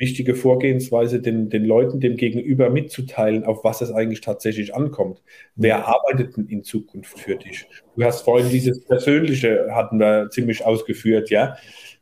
[0.00, 5.22] wichtige Vorgehensweise, den, den Leuten, dem Gegenüber mitzuteilen, auf was es eigentlich tatsächlich ankommt.
[5.56, 7.66] Wer arbeitet denn in Zukunft für dich?
[7.96, 11.56] Du hast vorhin dieses Persönliche, hatten wir ziemlich ausgeführt, ja.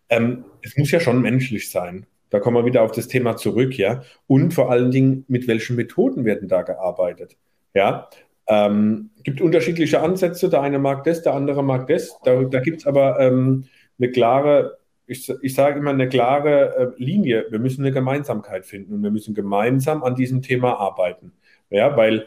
[0.09, 2.07] Ähm, es muss ja schon menschlich sein.
[2.31, 4.03] Da kommen wir wieder auf das Thema zurück, ja.
[4.27, 7.37] Und vor allen Dingen, mit welchen Methoden werden da gearbeitet?
[7.75, 8.09] Ja,
[8.47, 10.49] ähm, gibt unterschiedliche Ansätze.
[10.49, 12.19] Der eine mag das, der andere mag das.
[12.25, 13.65] Da, da gibt es aber ähm,
[13.99, 17.47] eine klare, ich, ich sage immer eine klare äh, Linie.
[17.51, 21.33] Wir müssen eine Gemeinsamkeit finden und wir müssen gemeinsam an diesem Thema arbeiten.
[21.71, 22.27] Ja, weil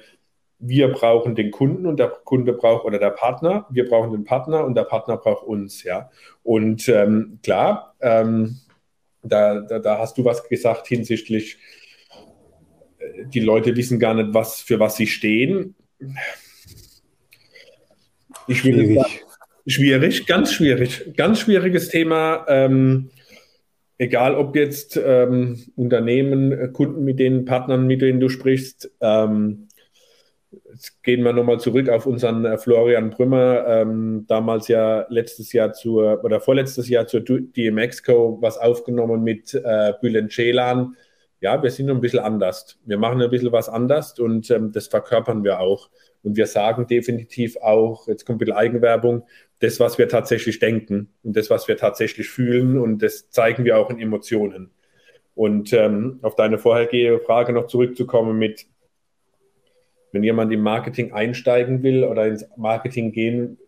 [0.62, 4.64] wir brauchen den Kunden und der Kunde braucht oder der Partner, wir brauchen den Partner
[4.64, 6.12] und der Partner braucht uns, ja.
[6.44, 8.60] Und ähm, klar, ähm,
[9.24, 11.58] da, da, da, hast du was gesagt hinsichtlich,
[13.00, 15.76] äh, die Leute wissen gar nicht, was für was sie stehen.
[18.48, 19.26] Ich will schwierig.
[19.72, 22.46] Schwierig, ganz schwierig, ganz schwieriges Thema.
[22.50, 23.10] Ähm,
[23.98, 29.68] egal ob jetzt ähm, Unternehmen, Kunden, mit denen Partnern, mit denen du sprichst, ähm,
[30.74, 35.72] Jetzt gehen wir nochmal zurück auf unseren äh, Florian Brümmer, ähm, damals ja letztes Jahr
[35.72, 40.96] zur oder vorletztes Jahr zur DMX-Co was aufgenommen mit äh, Bülent Ceylan.
[41.40, 42.78] Ja, wir sind ein bisschen anders.
[42.86, 45.90] Wir machen ein bisschen was anders und ähm, das verkörpern wir auch.
[46.24, 49.24] Und wir sagen definitiv auch, jetzt kommt ein bisschen Eigenwerbung,
[49.62, 53.78] das, was wir tatsächlich denken und das, was wir tatsächlich fühlen und das zeigen wir
[53.78, 54.72] auch in Emotionen.
[55.36, 58.66] Und ähm, auf deine vorhergehende Frage noch zurückzukommen mit,
[60.12, 63.60] wenn jemand im Marketing einsteigen will oder ins Marketing gehen,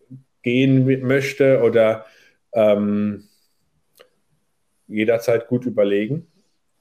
[0.42, 2.04] gehen möchte oder
[2.52, 3.24] ähm,
[4.88, 6.26] jederzeit gut überlegen.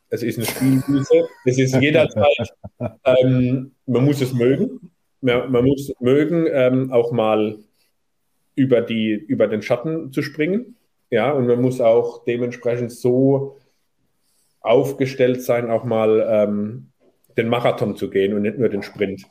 [0.09, 1.27] Es ist eine Spielwiese.
[1.45, 2.53] Es ist jederzeit,
[3.05, 4.91] ähm, man muss es mögen.
[5.21, 7.57] Man, man muss mögen, ähm, auch mal
[8.55, 10.75] über, die, über den Schatten zu springen.
[11.09, 13.57] Ja, und man muss auch dementsprechend so
[14.61, 16.87] aufgestellt sein, auch mal ähm,
[17.37, 19.25] den Marathon zu gehen und nicht nur den Sprint.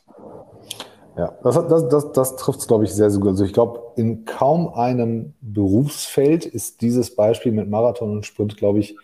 [1.17, 3.31] Ja, das, das, das, das trifft es, glaube ich, sehr, sehr gut.
[3.31, 8.79] Also ich glaube, in kaum einem Berufsfeld ist dieses Beispiel mit Marathon und Sprint, glaube
[8.79, 8.97] ich,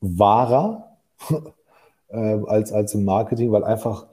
[0.00, 0.96] wahrer
[2.08, 4.06] äh, als, als im Marketing, weil einfach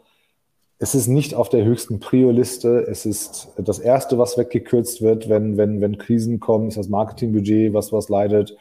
[0.79, 2.85] es ist nicht auf der höchsten Prio-Liste.
[2.89, 7.73] Es ist das Erste, was weggekürzt wird, wenn, wenn, wenn Krisen kommen, ist das Marketingbudget,
[7.73, 8.55] was, was leidet.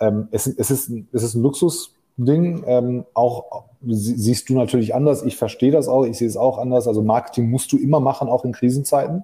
[0.00, 2.64] Ähm, es, es, ist, es ist ein Luxusding.
[2.66, 5.22] Ähm, auch siehst du natürlich anders.
[5.22, 6.04] Ich verstehe das auch.
[6.04, 6.88] Ich sehe es auch anders.
[6.88, 9.22] Also Marketing musst du immer machen, auch in Krisenzeiten.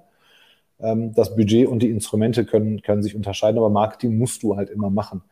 [0.78, 4.70] Ähm, das Budget und die Instrumente können, können sich unterscheiden, aber Marketing musst du halt
[4.70, 5.22] immer machen.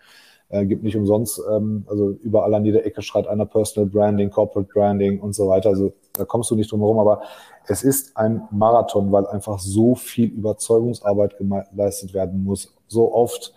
[0.50, 4.68] Äh, gibt nicht umsonst, ähm, also überall an jeder Ecke schreit einer Personal Branding, Corporate
[4.72, 5.68] Branding und so weiter.
[5.68, 7.22] Also da kommst du nicht drum herum, aber
[7.68, 12.74] es ist ein Marathon, weil einfach so viel Überzeugungsarbeit geleistet werden muss.
[12.88, 13.54] So oft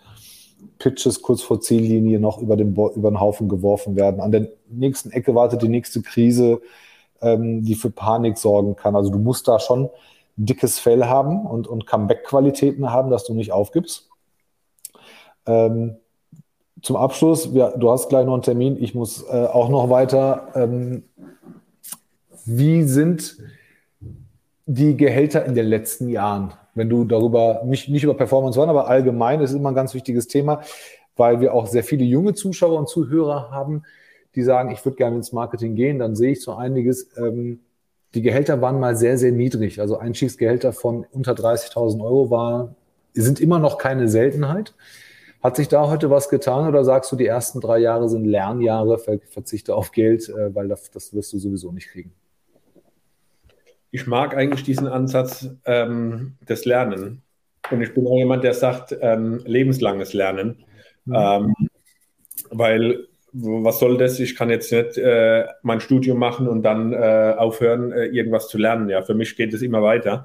[0.78, 4.20] Pitches kurz vor Ziellinie noch über den, über den Haufen geworfen werden.
[4.20, 6.60] An der nächsten Ecke wartet die nächste Krise,
[7.20, 8.94] ähm, die für Panik sorgen kann.
[8.94, 9.90] Also du musst da schon
[10.36, 14.08] dickes Fell haben und, und Comeback-Qualitäten haben, dass du nicht aufgibst.
[15.46, 15.96] Ähm,
[16.82, 20.48] zum Abschluss, ja, du hast gleich noch einen Termin, ich muss äh, auch noch weiter.
[20.54, 21.04] Ähm,
[22.44, 23.38] wie sind
[24.66, 26.52] die Gehälter in den letzten Jahren?
[26.74, 29.94] Wenn du darüber, nicht, nicht über Performance One, aber allgemein, das ist immer ein ganz
[29.94, 30.60] wichtiges Thema,
[31.16, 33.84] weil wir auch sehr viele junge Zuschauer und Zuhörer haben,
[34.34, 37.16] die sagen, ich würde gerne ins Marketing gehen, dann sehe ich so einiges.
[37.16, 37.60] Ähm,
[38.14, 39.80] die Gehälter waren mal sehr, sehr niedrig.
[39.80, 42.74] Also Einstiegsgehälter von unter 30.000 Euro war,
[43.12, 44.74] sind immer noch keine Seltenheit.
[45.44, 48.96] Hat sich da heute was getan oder sagst du, die ersten drei Jahre sind Lernjahre,
[49.28, 52.14] verzichte auf Geld, äh, weil das, das wirst du sowieso nicht kriegen?
[53.90, 57.20] Ich mag eigentlich diesen Ansatz ähm, des Lernen.
[57.70, 60.64] Und ich bin auch jemand, der sagt, ähm, lebenslanges Lernen.
[61.04, 61.14] Mhm.
[61.14, 61.54] Ähm,
[62.50, 64.20] weil was soll das?
[64.20, 68.56] Ich kann jetzt nicht äh, mein Studium machen und dann äh, aufhören, äh, irgendwas zu
[68.56, 68.88] lernen.
[68.88, 70.24] Ja, für mich geht es immer weiter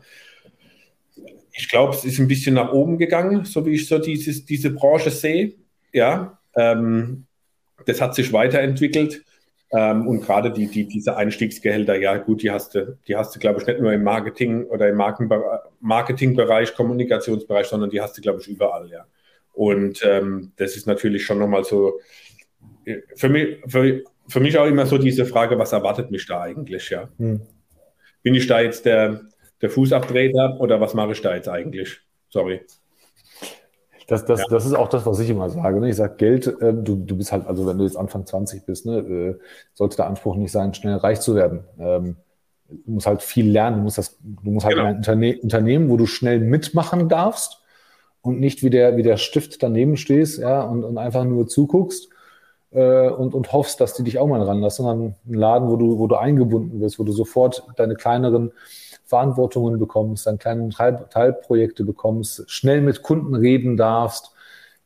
[1.59, 4.69] ich glaube, es ist ein bisschen nach oben gegangen, so wie ich so dieses, diese
[4.69, 5.55] Branche sehe.
[5.91, 7.25] Ja, ähm,
[7.85, 9.23] das hat sich weiterentwickelt.
[9.71, 13.39] Ähm, und gerade die, die, diese Einstiegsgehälter, ja gut, die hast du, die hast du,
[13.39, 15.43] glaube ich, nicht nur im Marketing oder im Markenbe
[15.81, 19.05] Marketingbereich, Kommunikationsbereich, sondern die hast du, glaube ich, überall, ja.
[19.53, 21.99] Und ähm, das ist natürlich schon nochmal so,
[22.85, 26.41] äh, für mich, für, für mich auch immer so diese Frage, was erwartet mich da
[26.41, 27.09] eigentlich, ja?
[27.17, 27.41] Hm.
[28.23, 29.21] Bin ich da jetzt der,
[29.61, 32.01] der Fußabtreter oder was mache ich da jetzt eigentlich?
[32.29, 32.61] Sorry.
[34.07, 34.45] Das, das, ja.
[34.49, 35.79] das ist auch das, was ich immer sage.
[35.79, 35.89] Ne?
[35.89, 38.87] Ich sage, Geld, äh, du, du bist halt, also wenn du jetzt Anfang 20 bist,
[38.87, 39.39] ne, äh,
[39.75, 41.63] sollte der Anspruch nicht sein, schnell reich zu werden.
[41.79, 42.15] Ähm,
[42.69, 44.87] du musst halt viel lernen, du musst, das, du musst halt genau.
[44.87, 47.61] ein Interne Unternehmen, wo du schnell mitmachen darfst
[48.21, 52.09] und nicht wie der, wie der Stift daneben stehst ja, und, und einfach nur zuguckst
[52.71, 55.99] äh, und, und hoffst, dass die dich auch mal ranlassen, sondern ein Laden, wo du,
[55.99, 58.51] wo du eingebunden wirst, wo du sofort deine kleineren
[59.09, 64.31] Verantwortungen bekommst, dann kleine Teil, Teilprojekte bekommst, schnell mit Kunden reden darfst.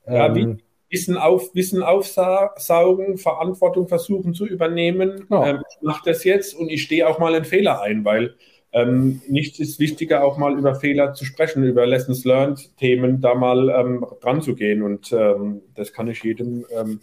[0.08, 0.60] Ja, ähm,
[0.90, 5.26] Wissen, auf, Wissen aufsaugen, Verantwortung versuchen zu übernehmen.
[5.30, 5.48] Ja.
[5.48, 8.36] Ähm, ich mache das jetzt und ich stehe auch mal einen Fehler ein, weil
[8.72, 13.36] ähm, nichts ist wichtiger, auch mal über Fehler zu sprechen, über Lessons Learned Themen da
[13.36, 14.84] mal ähm, dran zu gehen.
[14.84, 17.02] Und ähm, das kann ich jedem ähm,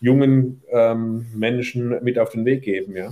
[0.00, 3.10] jungen ähm, Menschen mit auf den Weg geben, ja.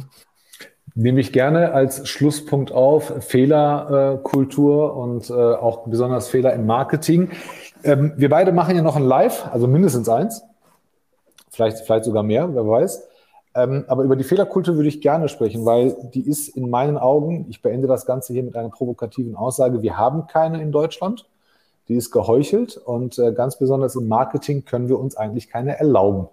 [0.98, 7.28] Nehme ich gerne als Schlusspunkt auf Fehlerkultur äh, und äh, auch besonders Fehler im Marketing.
[7.84, 10.42] Ähm, wir beide machen ja noch ein Live, also mindestens eins,
[11.50, 13.06] vielleicht, vielleicht sogar mehr, wer weiß.
[13.54, 17.44] Ähm, aber über die Fehlerkultur würde ich gerne sprechen, weil die ist in meinen Augen,
[17.50, 21.26] ich beende das Ganze hier mit einer provokativen Aussage, wir haben keine in Deutschland.
[21.88, 26.28] Die ist geheuchelt und äh, ganz besonders im Marketing können wir uns eigentlich keine erlauben.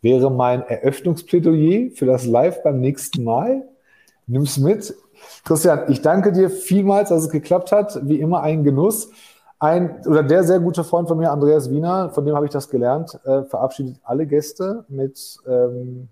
[0.00, 3.68] Wäre mein Eröffnungsplädoyer für das Live beim nächsten Mal.
[4.26, 4.94] Nimm's mit.
[5.44, 8.00] Christian, ich danke dir vielmals, dass es geklappt hat.
[8.06, 9.10] Wie immer ein Genuss.
[9.58, 12.68] Ein oder der sehr gute Freund von mir, Andreas Wiener, von dem habe ich das
[12.68, 16.10] gelernt, äh, verabschiedet alle Gäste mit ähm,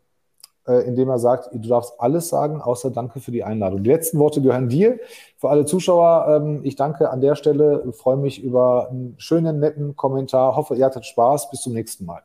[0.67, 3.83] äh, indem er sagt, du darfst alles sagen, außer Danke für die Einladung.
[3.83, 4.99] Die letzten Worte gehören dir.
[5.37, 9.97] Für alle Zuschauer, ähm, ich danke an der Stelle, freue mich über einen schönen, netten
[9.97, 10.57] Kommentar.
[10.57, 11.51] Hoffe, ihr hattet Spaß.
[11.51, 12.23] Bis zum nächsten Mal.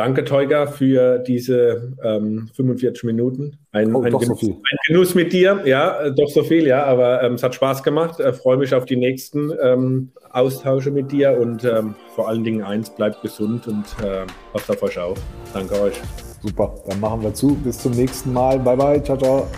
[0.00, 3.58] Danke, Teuga, für diese ähm, 45 Minuten.
[3.70, 5.60] Ein, oh, ein, Genuss, so ein, Genuss, mit dir.
[5.66, 8.18] Ja, äh, doch so viel, ja, aber ähm, es hat Spaß gemacht.
[8.18, 12.62] Äh, freue mich auf die nächsten ähm, Austausche mit dir und ähm, vor allen Dingen
[12.62, 14.24] eins, bleibt gesund und äh,
[14.54, 15.18] passt auf euch auf.
[15.52, 16.00] Danke euch.
[16.40, 17.54] Super, dann machen wir zu.
[17.56, 18.58] Bis zum nächsten Mal.
[18.58, 19.02] Bye, bye.
[19.02, 19.48] Ciao, ciao.